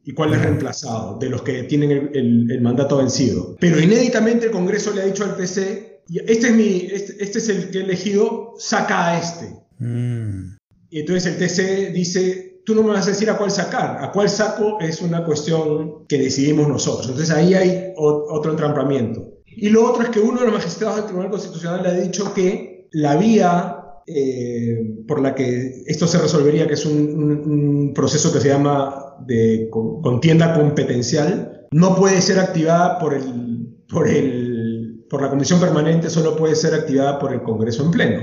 y 0.04 0.12
cuál 0.12 0.34
es 0.34 0.42
reemplazado 0.42 1.18
de 1.18 1.30
los 1.30 1.42
que 1.42 1.62
tienen 1.64 1.90
el, 1.90 2.10
el- 2.14 2.50
el 2.50 2.60
mandato 2.60 2.98
vencido. 2.98 3.56
Pero 3.60 3.80
inéditamente 3.80 4.46
el 4.46 4.52
Congreso 4.52 4.92
le 4.92 5.02
ha 5.02 5.06
dicho 5.06 5.24
al 5.24 5.37
TC, 5.37 6.02
"Y 6.08 6.18
este 6.18 6.48
es, 6.48 6.54
mi, 6.54 6.88
este, 6.92 7.22
este 7.24 7.38
es 7.38 7.48
el 7.48 7.70
que 7.70 7.78
he 7.78 7.84
elegido, 7.84 8.52
saca 8.58 9.08
a 9.08 9.18
este. 9.18 9.54
Mm. 9.78 10.56
Y 10.90 11.00
entonces 11.00 11.26
el 11.32 11.38
TC 11.38 11.90
dice, 11.92 12.60
tú 12.66 12.74
no 12.74 12.82
me 12.82 12.90
vas 12.90 13.06
a 13.06 13.10
decir 13.10 13.28
a 13.30 13.37
cuál 13.38 13.50
sacar, 13.50 14.02
a 14.04 14.12
cuál 14.12 14.28
saco 14.28 14.78
es 14.80 15.00
una 15.02 15.24
cuestión 15.24 16.06
que 16.06 16.18
decidimos 16.18 16.68
nosotros. 16.68 17.08
Entonces 17.08 17.34
ahí 17.34 17.54
hay 17.54 17.92
otro 17.96 18.50
entrampamiento. 18.52 19.34
Y 19.57 19.69
lo 19.71 19.85
otro 19.88 20.03
es 20.03 20.09
que 20.11 20.21
uno 20.21 20.40
de 20.40 20.47
los 20.47 20.55
magistrados 20.55 20.97
del 20.97 21.07
Tribunal 21.07 21.31
Constitucional 21.31 21.83
le 21.83 21.88
ha 21.88 21.95
dicho 21.95 22.33
que 22.35 22.88
la 22.93 23.17
vía 23.17 23.85
eh, 24.07 25.03
por 25.09 25.21
la 25.23 25.35
que 25.35 25.83
esto 25.87 26.07
se 26.07 26.19
resolvería, 26.19 26.67
que 26.67 26.75
es 26.75 26.85
un, 26.85 27.93
proceso 27.95 28.33
que 28.33 28.40
se 28.40 28.49
llama 28.49 29.17
de 29.27 29.71
contienda 29.71 30.53
competencial, 30.55 31.67
no 31.71 31.97
puede 31.97 32.21
ser 32.21 32.38
activada 32.38 32.99
por, 32.99 33.14
el, 33.14 33.69
por, 33.88 34.09
el, 34.09 35.07
por 35.09 35.23
la 35.23 35.31
Comisión 35.31 35.59
Permanente, 35.59 36.11
solo 36.11 36.37
puede 36.37 36.55
ser 36.55 36.75
activada 36.75 37.19
por 37.19 37.33
el 37.33 37.43
Congreso 37.43 37.85
en 37.85 37.90
pleno. 37.93 38.23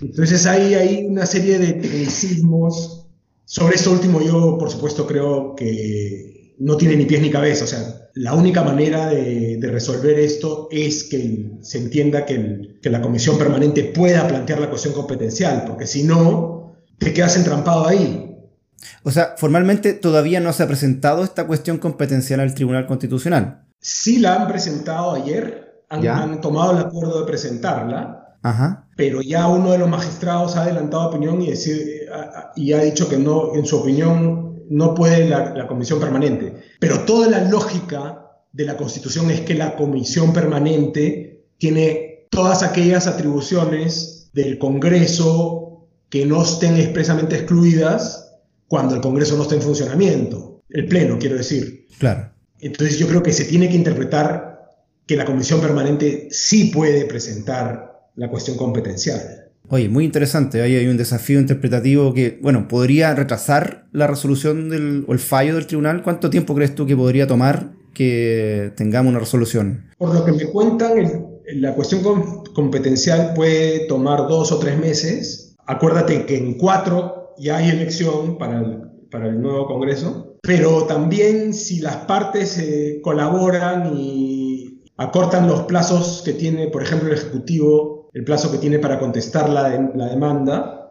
Entonces 0.00 0.46
ahí 0.46 0.74
hay 0.74 1.06
una 1.06 1.26
serie 1.26 1.58
de 1.58 1.74
tecnicismos. 1.74 3.06
Sobre 3.44 3.76
esto 3.76 3.92
último 3.92 4.20
yo, 4.20 4.58
por 4.58 4.70
supuesto, 4.70 5.06
creo 5.06 5.54
que 5.54 6.35
no 6.58 6.76
tiene 6.76 6.96
ni 6.96 7.04
pies 7.04 7.22
ni 7.22 7.30
cabeza. 7.30 7.64
O 7.64 7.68
sea, 7.68 8.08
la 8.14 8.34
única 8.34 8.62
manera 8.62 9.08
de, 9.08 9.58
resolver 9.62 10.18
esto 10.18 10.68
es 10.70 11.04
que 11.04 11.50
se 11.60 11.78
entienda 11.78 12.24
que, 12.24 12.76
la 12.82 13.02
comisión 13.02 13.36
permanente 13.36 13.82
pueda 13.84 14.28
plantear 14.28 14.60
la 14.60 14.70
cuestión 14.70 14.94
competencial, 14.94 15.64
porque 15.66 15.86
si 15.86 16.04
no, 16.04 16.76
te 16.98 17.12
quedas 17.12 17.36
entrampado 17.36 17.86
ahí. 17.86 18.38
O 19.02 19.10
sea, 19.10 19.34
formalmente 19.36 19.92
todavía 19.92 20.38
no 20.38 20.52
se 20.52 20.62
ha 20.62 20.68
presentado 20.68 21.24
esta 21.24 21.48
cuestión 21.48 21.78
competencial 21.78 22.40
al 22.40 22.54
Tribunal 22.54 22.86
Constitucional. 22.86 23.64
Sí 23.80 24.18
la 24.18 24.36
han 24.36 24.48
presentado 24.48 25.12
ayer, 25.14 25.82
han, 25.88 26.40
tomado 26.40 26.72
el 26.72 26.78
acuerdo 26.78 27.20
de 27.20 27.26
presentarla, 27.26 28.38
pero 28.96 29.20
ya 29.20 29.48
uno 29.48 29.72
de 29.72 29.78
los 29.78 29.88
magistrados 29.88 30.56
ha 30.56 30.62
adelantado 30.62 31.08
opinión 31.08 31.42
y, 31.42 31.50
y 32.54 32.72
ha 32.72 32.78
dicho 32.82 33.08
que 33.08 33.18
no, 33.18 33.54
en 33.54 33.66
su 33.66 33.78
opinión, 33.78 34.45
no 34.70 34.94
puede 34.94 35.28
la, 35.28 35.66
comisión 35.66 36.00
permanente. 36.00 36.54
Pero 36.80 37.00
toda 37.00 37.28
la 37.28 37.48
lógica 37.48 38.30
de 38.52 38.64
la 38.64 38.76
Constitución 38.76 39.30
es 39.30 39.40
que 39.42 39.54
la 39.54 39.76
comisión 39.76 40.32
permanente 40.32 41.46
tiene 41.58 42.26
todas 42.30 42.62
aquellas 42.62 43.06
atribuciones 43.06 44.30
del 44.32 44.58
Congreso 44.58 45.88
que 46.08 46.26
no 46.26 46.42
estén 46.42 46.76
expresamente 46.76 47.36
excluidas 47.36 48.34
cuando 48.68 48.94
el 48.94 49.00
Congreso 49.00 49.36
no 49.36 49.42
está 49.42 49.54
en 49.54 49.62
funcionamiento. 49.62 50.62
El 50.68 50.86
Pleno, 50.86 51.18
quiero 51.18 51.36
decir. 51.36 51.86
Claro. 51.98 52.32
Entonces 52.60 52.98
yo 52.98 53.06
creo 53.06 53.22
que 53.22 53.32
se 53.32 53.44
tiene 53.44 53.68
que 53.68 53.76
interpretar 53.76 54.72
que 55.06 55.16
la 55.16 55.24
comisión 55.24 55.60
permanente 55.60 56.28
sí 56.30 56.66
puede 56.66 57.04
presentar 57.04 58.10
la 58.16 58.28
cuestión 58.28 58.56
competencial. 58.56 59.45
Oye, 59.68 59.88
muy 59.88 60.04
interesante. 60.04 60.62
Ahí 60.62 60.76
hay 60.76 60.86
un 60.86 60.96
desafío 60.96 61.40
interpretativo 61.40 62.14
que, 62.14 62.38
bueno, 62.40 62.68
podría 62.68 63.14
retrasar 63.14 63.86
la 63.92 64.06
resolución 64.06 65.04
o 65.08 65.12
el 65.12 65.18
fallo 65.18 65.56
del 65.56 65.66
tribunal. 65.66 66.02
¿Cuánto 66.02 66.30
tiempo 66.30 66.54
crees 66.54 66.74
tú 66.74 66.86
que 66.86 66.96
podría 66.96 67.26
tomar 67.26 67.72
que 67.92 68.72
tengamos 68.76 69.10
una 69.10 69.18
resolución? 69.18 69.90
Por 69.98 70.14
lo 70.14 70.24
que 70.24 70.32
me 70.32 70.44
cuentan, 70.46 70.92
la 71.54 71.74
cuestión 71.74 72.02
competencial 72.54 73.32
puede 73.34 73.86
tomar 73.86 74.28
dos 74.28 74.52
o 74.52 74.58
tres 74.58 74.78
meses. 74.78 75.54
Acuérdate 75.66 76.26
que 76.26 76.36
en 76.36 76.54
cuatro 76.54 77.34
ya 77.38 77.56
hay 77.56 77.70
elección 77.70 78.38
para 78.38 78.60
el, 78.60 78.82
para 79.10 79.26
el 79.26 79.40
nuevo 79.40 79.66
Congreso, 79.66 80.36
pero 80.42 80.84
también 80.84 81.52
si 81.54 81.80
las 81.80 81.96
partes 81.96 82.58
eh, 82.58 83.00
colaboran 83.02 83.96
y 83.96 84.82
acortan 84.96 85.48
los 85.48 85.62
plazos 85.62 86.22
que 86.24 86.32
tiene, 86.32 86.68
por 86.68 86.82
ejemplo, 86.82 87.08
el 87.08 87.14
Ejecutivo 87.14 87.95
el 88.16 88.24
plazo 88.24 88.50
que 88.50 88.56
tiene 88.56 88.78
para 88.78 88.98
contestar 88.98 89.50
la, 89.50 89.68
demanda 90.08 90.90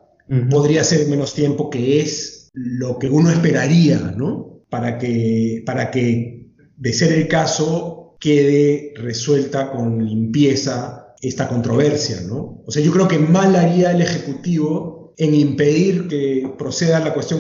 podría 0.52 0.84
ser 0.84 1.08
menos 1.08 1.34
tiempo, 1.34 1.72
que 1.72 2.00
es 2.00 2.52
lo 2.54 3.00
que 3.00 3.10
uno 3.10 3.32
esperaría, 3.32 4.14
¿no? 4.16 4.62
Para 4.70 5.00
que, 5.00 5.64
para 5.66 5.90
que, 5.90 6.52
de 6.78 6.94
ser 6.94 7.12
el 7.14 7.28
caso, 7.28 8.16
quede 8.20 8.94
resuelta 8.96 9.72
con 9.72 10.06
limpieza 10.06 11.16
esta 11.20 11.48
controversia, 11.48 12.22
¿no? 12.28 12.62
O 12.64 12.72
sea, 12.72 12.84
yo 12.84 12.92
creo 12.92 13.08
que 13.08 13.18
mal 13.18 13.56
haría 13.56 13.90
el 13.90 14.04
Ejecutivo 14.04 15.16
en 15.18 15.34
impedir 15.34 16.08
que 16.08 16.54
proceda 16.60 17.00
la 17.00 17.16
cuestión 17.16 17.40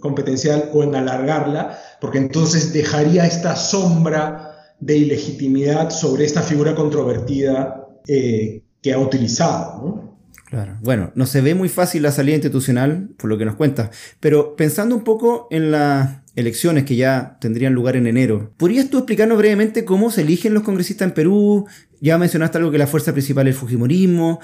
competencial 0.00 0.68
o 0.74 0.82
en 0.82 0.94
alargarla, 0.94 1.78
porque 2.02 2.18
entonces 2.18 2.74
dejaría 2.74 3.24
esta 3.24 3.56
sombra 3.56 4.74
de 4.78 4.98
ilegitimidad 4.98 5.88
sobre 5.88 6.26
esta 6.26 6.42
figura 6.42 6.74
controvertida 6.74 7.88
eh, 8.06 8.61
que 8.82 8.92
ha 8.92 8.98
utilizado. 8.98 9.82
¿no? 9.82 10.12
Claro. 10.52 10.76
Bueno, 10.82 11.12
no 11.14 11.24
se 11.24 11.40
ve 11.40 11.54
muy 11.54 11.70
fácil 11.70 12.02
la 12.02 12.12
salida 12.12 12.34
institucional, 12.34 13.08
por 13.16 13.30
lo 13.30 13.38
que 13.38 13.46
nos 13.46 13.54
cuenta, 13.54 13.90
pero 14.20 14.54
pensando 14.54 14.94
un 14.94 15.02
poco 15.02 15.48
en 15.50 15.70
las 15.70 16.18
elecciones 16.36 16.84
que 16.84 16.96
ya 16.96 17.38
tendrían 17.40 17.72
lugar 17.72 17.96
en 17.96 18.06
enero, 18.06 18.52
¿podrías 18.58 18.90
tú 18.90 18.98
explicarnos 18.98 19.38
brevemente 19.38 19.86
cómo 19.86 20.10
se 20.10 20.20
eligen 20.20 20.52
los 20.52 20.62
congresistas 20.62 21.08
en 21.08 21.14
Perú? 21.14 21.66
Ya 22.02 22.18
mencionaste 22.18 22.58
algo 22.58 22.70
que 22.70 22.76
la 22.76 22.86
fuerza 22.86 23.12
principal 23.12 23.48
es 23.48 23.54
el 23.54 23.60
Fujimorismo, 23.60 24.40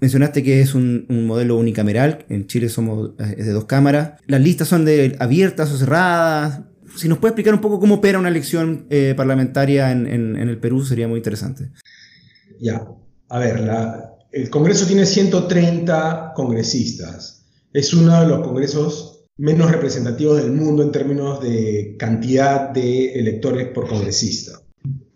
mencionaste 0.00 0.42
que 0.42 0.60
es 0.60 0.74
un, 0.74 1.06
modelo 1.08 1.56
unicameral, 1.56 2.24
en 2.28 2.48
Chile 2.48 2.68
somos 2.68 3.16
de 3.16 3.52
dos 3.52 3.66
cámaras, 3.66 4.14
las 4.26 4.40
listas 4.40 4.66
son 4.66 4.84
de 4.84 5.14
abiertas 5.20 5.70
o 5.70 5.78
cerradas, 5.78 6.62
si 6.96 7.08
nos 7.08 7.18
puede 7.18 7.30
explicar 7.30 7.54
un 7.54 7.60
poco 7.60 7.78
cómo 7.78 7.96
opera 7.96 8.18
una 8.18 8.30
elección 8.30 8.86
eh, 8.90 9.14
parlamentaria 9.16 9.92
en, 9.92 10.08
en, 10.08 10.36
el 10.36 10.58
Perú, 10.58 10.84
sería 10.84 11.06
muy 11.06 11.18
interesante. 11.18 11.70
Ya, 12.60 12.84
a 13.32 13.38
ver, 13.38 13.66
el 14.30 14.50
Congreso 14.50 14.86
tiene 14.86 15.06
130 15.06 16.32
congresistas. 16.36 17.46
Es 17.72 17.94
uno 17.94 18.20
de 18.20 18.26
los 18.26 18.46
congresos 18.46 19.24
menos 19.38 19.72
representativos 19.72 20.36
del 20.36 20.52
mundo 20.52 20.82
en 20.82 20.92
términos 20.92 21.40
de 21.40 21.96
cantidad 21.98 22.68
de 22.68 23.14
electores 23.14 23.68
por 23.68 23.88
congresista. 23.88 24.60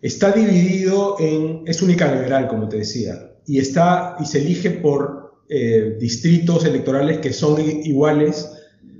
Está 0.01 0.31
dividido 0.31 1.17
en, 1.19 1.61
es 1.67 1.83
unicameral, 1.83 2.47
como 2.47 2.67
te 2.67 2.77
decía, 2.77 3.35
y, 3.45 3.59
está, 3.59 4.17
y 4.19 4.25
se 4.25 4.39
elige 4.39 4.71
por 4.71 5.43
eh, 5.47 5.95
distritos 5.99 6.65
electorales 6.65 7.19
que 7.19 7.31
son 7.31 7.61
iguales 7.61 8.49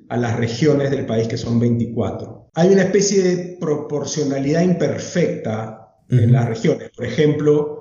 a 0.09 0.17
las 0.17 0.37
regiones 0.37 0.91
del 0.91 1.07
país, 1.07 1.27
que 1.27 1.37
son 1.37 1.59
24. 1.59 2.51
Hay 2.53 2.69
una 2.69 2.83
especie 2.83 3.23
de 3.23 3.57
proporcionalidad 3.59 4.61
imperfecta 4.61 5.95
en 6.07 6.31
las 6.31 6.47
regiones. 6.47 6.91
Por 6.95 7.05
ejemplo, 7.05 7.76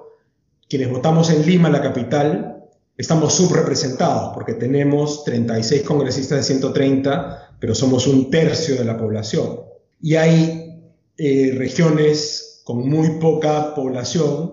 quienes 0.69 0.91
votamos 0.91 1.31
en 1.31 1.47
Lima, 1.47 1.69
la 1.71 1.83
capital, 1.83 2.65
estamos 2.97 3.35
subrepresentados 3.35 4.33
porque 4.35 4.55
tenemos 4.55 5.25
36 5.25 5.83
congresistas 5.83 6.39
de 6.39 6.45
130, 6.45 7.57
pero 7.61 7.75
somos 7.75 8.07
un 8.07 8.31
tercio 8.31 8.77
de 8.77 8.85
la 8.85 8.97
población. 8.97 9.61
Y 10.01 10.17
hay 10.17 10.83
eh, 11.17 11.55
regiones 11.57 12.63
con 12.65 12.89
muy 12.89 13.19
poca 13.21 13.75
población, 13.75 14.53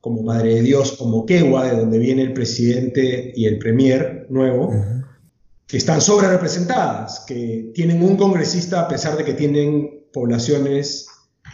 como 0.00 0.22
Madre 0.22 0.56
de 0.56 0.62
Dios 0.62 0.92
como 0.92 1.18
Moquegua, 1.18 1.64
de 1.64 1.76
donde 1.78 1.98
viene 1.98 2.22
el 2.22 2.32
presidente 2.32 3.32
y 3.34 3.46
el 3.46 3.58
premier 3.58 4.26
nuevo, 4.28 4.70
que 5.66 5.76
están 5.76 6.00
sobre 6.00 6.28
representadas, 6.28 7.24
que 7.26 7.70
tienen 7.74 8.02
un 8.02 8.16
congresista 8.16 8.80
a 8.80 8.88
pesar 8.88 9.16
de 9.16 9.24
que 9.24 9.34
tienen 9.34 10.06
poblaciones 10.12 11.06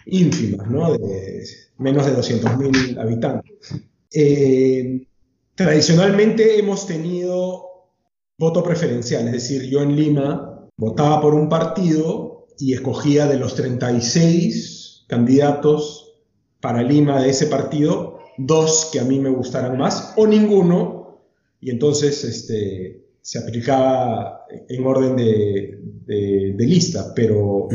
ínfimas, 0.07 0.69
¿no? 0.69 0.93
de 0.93 1.45
menos 1.81 2.07
de 2.07 2.17
200.000 2.17 3.01
habitantes. 3.01 3.75
Eh, 4.13 5.07
tradicionalmente 5.55 6.59
hemos 6.59 6.87
tenido 6.87 7.65
voto 8.39 8.63
preferencial, 8.63 9.27
es 9.27 9.33
decir, 9.33 9.69
yo 9.69 9.83
en 9.83 9.97
Lima 9.97 10.69
votaba 10.77 11.21
por 11.21 11.35
un 11.35 11.49
partido 11.49 12.47
y 12.59 12.75
escogía 12.75 13.27
de 13.27 13.39
los 13.39 13.55
36 13.55 15.05
candidatos 15.09 16.15
para 16.61 16.83
Lima 16.83 17.23
de 17.23 17.31
ese 17.31 17.47
partido, 17.47 18.19
dos 18.37 18.91
que 18.93 19.01
a 19.01 19.05
mí 19.05 19.19
me 19.19 19.31
gustaran 19.31 19.79
más 19.79 20.13
o 20.17 20.27
ninguno, 20.27 21.21
y 21.61 21.71
entonces 21.71 22.25
este, 22.25 23.05
se 23.23 23.39
aplicaba 23.39 24.47
en 24.69 24.87
orden 24.87 25.17
de, 25.17 25.79
lista, 26.59 27.13
pero 27.15 27.69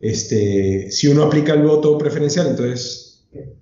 este, 0.00 0.90
si 0.90 1.08
uno 1.08 1.24
aplica 1.24 1.54
el 1.54 1.62
voto 1.62 1.96
preferencial, 1.96 2.48
entonces 2.48 3.11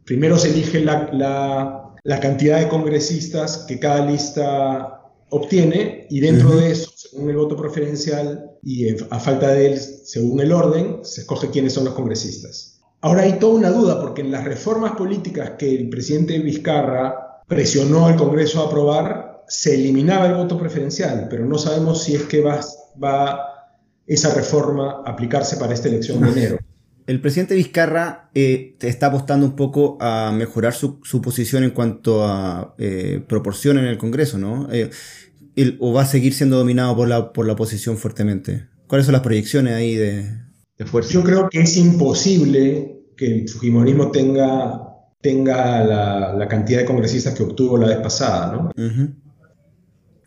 primero 0.04 0.38
se 0.38 0.50
elige 0.50 0.80
la 0.80 1.90
la 2.02 2.20
cantidad 2.20 2.59
de 2.61 2.68
congresistas 2.68 3.64
que 3.68 3.78
cada 3.78 4.06
lista 4.06 5.02
obtiene 5.28 6.06
y 6.11 6.20
dentro 6.20 6.56
de 6.56 6.72
eso, 6.72 6.90
según 6.96 7.30
el 7.30 7.37
voto 7.37 7.56
preferencial 7.56 8.50
y 8.62 8.88
a 8.88 9.20
falta 9.20 9.48
de 9.48 9.66
él, 9.66 9.78
según 9.78 10.40
el 10.40 10.52
orden, 10.52 11.00
se 11.02 11.22
escoge 11.22 11.50
quiénes 11.50 11.74
son 11.74 11.85
los 11.85 11.94
congresistas. 11.94 12.80
Ahora 13.02 13.22
hay 13.22 13.38
toda 13.38 13.54
una 13.54 13.70
duda 13.70 14.00
porque 14.00 14.22
en 14.22 14.30
las 14.30 14.44
reformas 14.44 14.92
políticas 14.92 15.52
que 15.59 15.74
el 15.74 15.88
presidente 15.88 16.38
Vizcarra 16.38 17.42
presionó 17.46 18.06
al 18.06 18.16
Congreso 18.16 18.61
a 18.61 18.66
aprobar, 18.66 19.44
se 19.48 19.74
eliminaba 19.74 20.26
el 20.26 20.35
voto 20.35 20.59
preferencial, 20.59 21.26
pero 21.30 21.44
no 21.44 21.59
sabemos 21.59 22.02
si 22.02 22.14
es 22.14 22.22
que 22.24 22.40
va, 22.40 22.61
va 23.02 23.40
esa 24.06 24.35
reforma 24.35 25.02
a 25.04 25.11
aplicarse 25.11 25.56
para 25.56 25.74
esta 25.74 25.88
elección 25.88 26.20
de 26.20 26.30
enero 26.30 26.59
el 27.10 27.20
presidente 27.20 27.56
Vizcarra 27.56 28.30
eh, 28.36 28.76
está 28.80 29.06
apostando 29.08 29.44
un 29.44 29.56
poco 29.56 29.98
a 30.00 30.30
mejorar 30.30 30.74
su, 30.74 31.00
posición 31.20 31.64
en 31.64 31.70
cuanto 31.70 32.24
a 32.24 32.76
eh, 32.78 33.20
proporción 33.26 33.78
en 33.78 33.86
el 33.86 33.98
Congreso, 33.98 34.38
¿no? 34.38 34.68
Eh, 34.70 34.90
¿O 35.80 35.92
va 35.92 36.02
a 36.02 36.06
seguir 36.06 36.34
siendo 36.34 36.56
dominado 36.56 36.94
por 36.94 37.08
la, 37.08 37.32
por 37.32 37.48
la 37.48 37.54
oposición 37.54 37.96
fuertemente? 37.96 38.68
¿Cuáles 38.86 39.06
son 39.06 39.14
las 39.14 39.22
proyecciones 39.22 39.74
ahí 39.74 39.96
de, 39.96 40.24
fuerza? 40.86 41.10
Yo 41.10 41.24
creo 41.24 41.48
que 41.50 41.62
es 41.62 41.76
imposible 41.76 43.02
que 43.16 43.26
el 43.26 43.48
Fujimorismo 43.48 44.12
tenga, 44.12 44.80
tenga 45.20 45.84
la, 45.84 46.46
cantidad 46.48 46.78
de 46.78 46.84
congresistas 46.84 47.34
que 47.34 47.42
obtuvo 47.42 47.76
la 47.76 47.88
vez 47.88 47.98
pasada, 47.98 48.52
¿no? 48.52 48.70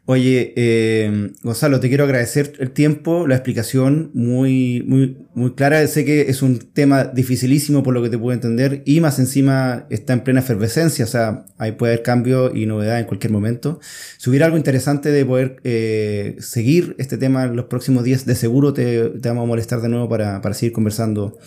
Oye, 0.06 0.54
eh, 0.58 1.32
Gonzalo, 1.44 1.80
te 1.80 1.88
quiero 1.88 2.04
agradecer 2.04 2.54
el 2.60 2.72
tiempo, 2.72 3.26
la 3.26 3.36
explicación 3.36 4.12
muy, 4.14 4.84
muy, 4.86 5.18
muy 5.34 5.54
clara. 5.54 5.88
Sé 5.88 6.04
que 6.04 6.30
es 6.30 6.42
un 6.42 6.60
tema 6.60 7.06
dificilísimo 7.06 7.84
por 7.84 7.94
lo 7.94 8.04
que 8.04 8.10
te 8.10 8.18
puedo 8.18 8.34
entender 8.34 8.84
y 8.86 9.00
más 9.00 9.18
encima 9.20 9.88
está 9.90 10.12
en 10.12 10.26
plena 10.26 10.42
efervescencia, 10.42 11.06
o 11.06 11.08
sea, 11.08 11.46
ahí 11.58 11.72
puede 11.72 11.94
haber 11.94 12.04
cambio 12.04 12.54
y 12.54 12.66
novedad 12.66 13.00
en 13.00 13.06
cualquier 13.06 13.32
momento. 13.32 13.80
Si 14.18 14.30
hubiera 14.30 14.46
algo 14.46 14.58
interesante 14.58 15.10
de 15.10 15.26
poder 15.26 15.62
eh, 15.64 16.36
seguir 16.40 16.96
este 17.00 17.18
tema 17.18 17.46
en 17.46 17.56
los 17.56 17.66
próximos 17.66 18.04
días, 18.04 18.26
de 18.26 18.36
seguro 18.36 18.74
te, 18.74 19.10
te 19.10 19.30
vamos 19.30 19.46
a 19.46 19.48
molestar 19.48 19.80
de 19.80 19.88
nuevo 19.88 20.10
para, 20.10 20.42
para 20.42 20.54
seguir 20.54 20.74
conversando 20.74 21.38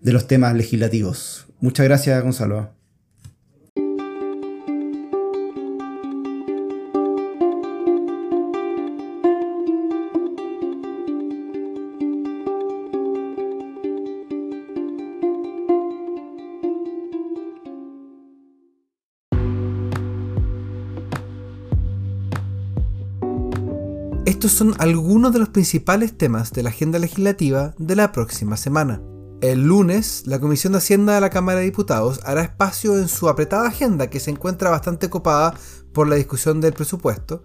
de 0.00 0.12
los 0.14 0.26
temas 0.26 0.54
legislativos. 0.54 1.48
Muchas 1.60 1.84
gracias, 1.84 2.22
Gonzalo. 2.22 2.75
Son 24.56 24.74
algunos 24.78 25.34
de 25.34 25.38
los 25.38 25.50
principales 25.50 26.16
temas 26.16 26.50
de 26.50 26.62
la 26.62 26.70
agenda 26.70 26.98
legislativa 26.98 27.74
de 27.76 27.94
la 27.94 28.10
próxima 28.10 28.56
semana. 28.56 29.02
El 29.42 29.66
lunes, 29.66 30.22
la 30.24 30.38
Comisión 30.38 30.72
de 30.72 30.78
Hacienda 30.78 31.14
de 31.14 31.20
la 31.20 31.28
Cámara 31.28 31.58
de 31.58 31.66
Diputados 31.66 32.20
hará 32.24 32.40
espacio 32.40 32.96
en 32.96 33.08
su 33.08 33.28
apretada 33.28 33.68
agenda, 33.68 34.08
que 34.08 34.18
se 34.18 34.30
encuentra 34.30 34.70
bastante 34.70 35.10
copada 35.10 35.52
por 35.92 36.08
la 36.08 36.16
discusión 36.16 36.62
del 36.62 36.72
presupuesto, 36.72 37.44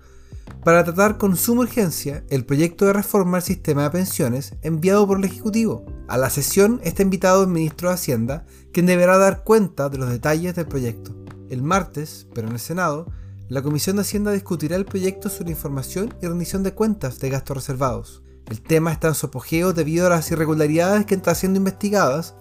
para 0.64 0.86
tratar 0.86 1.18
con 1.18 1.36
suma 1.36 1.64
urgencia 1.64 2.24
el 2.30 2.46
proyecto 2.46 2.86
de 2.86 2.94
reforma 2.94 3.38
al 3.38 3.44
sistema 3.44 3.84
de 3.84 3.90
pensiones 3.90 4.54
enviado 4.62 5.06
por 5.06 5.18
el 5.18 5.26
Ejecutivo. 5.26 5.86
A 6.08 6.18
la 6.18 6.30
sesión 6.30 6.80
está 6.82 7.02
invitado 7.02 7.44
el 7.44 7.50
ministro 7.50 7.90
de 7.90 7.96
Hacienda, 7.96 8.46
quien 8.72 8.86
deberá 8.86 9.18
dar 9.18 9.44
cuenta 9.44 9.90
de 9.90 9.98
los 9.98 10.10
detalles 10.10 10.56
del 10.56 10.68
proyecto. 10.68 11.14
El 11.50 11.62
martes, 11.62 12.28
pero 12.34 12.48
en 12.48 12.54
el 12.54 12.60
Senado, 12.62 13.08
la 13.52 13.62
Comisión 13.62 13.98
de 13.98 14.04
Hacienda 14.04 14.32
discutirá 14.32 14.78
el 14.78 14.86
proyecto 14.86 15.28
sobre 15.28 15.52
información 15.52 16.16
y 16.22 16.26
rendición 16.26 16.64
de 16.64 16.74
cuentas 16.74 17.20
de 17.20 17.30
gastos 17.30 17.58
reservados. 17.58 18.24
El 18.50 18.62
tema 18.62 18.94
está 18.94 19.10
en 19.10 19.14
su 19.14 19.26
apogeo 19.26 19.74
debido 19.74 20.08
a 20.08 20.10
las 20.10 20.32
irregularidades 20.32 21.06
que 21.06 21.16
están 21.16 21.36
siendo 21.36 21.58
investigadas 21.58 22.34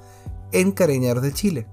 en 0.53 0.71
Carabineros 0.71 1.25
de 1.25 1.33
Chile. 1.33 1.67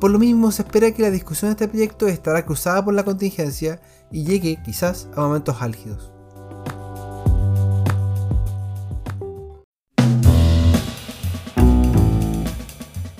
Por 0.00 0.10
lo 0.10 0.18
mismo, 0.18 0.50
se 0.50 0.62
espera 0.62 0.90
que 0.90 1.02
la 1.02 1.12
discusión 1.12 1.50
de 1.50 1.52
este 1.52 1.68
proyecto 1.68 2.08
estará 2.08 2.44
cruzada 2.44 2.84
por 2.84 2.92
la 2.92 3.04
contingencia 3.04 3.80
y 4.10 4.24
llegue 4.24 4.60
quizás 4.64 5.08
a 5.14 5.20
momentos 5.20 5.62
álgidos. 5.62 6.12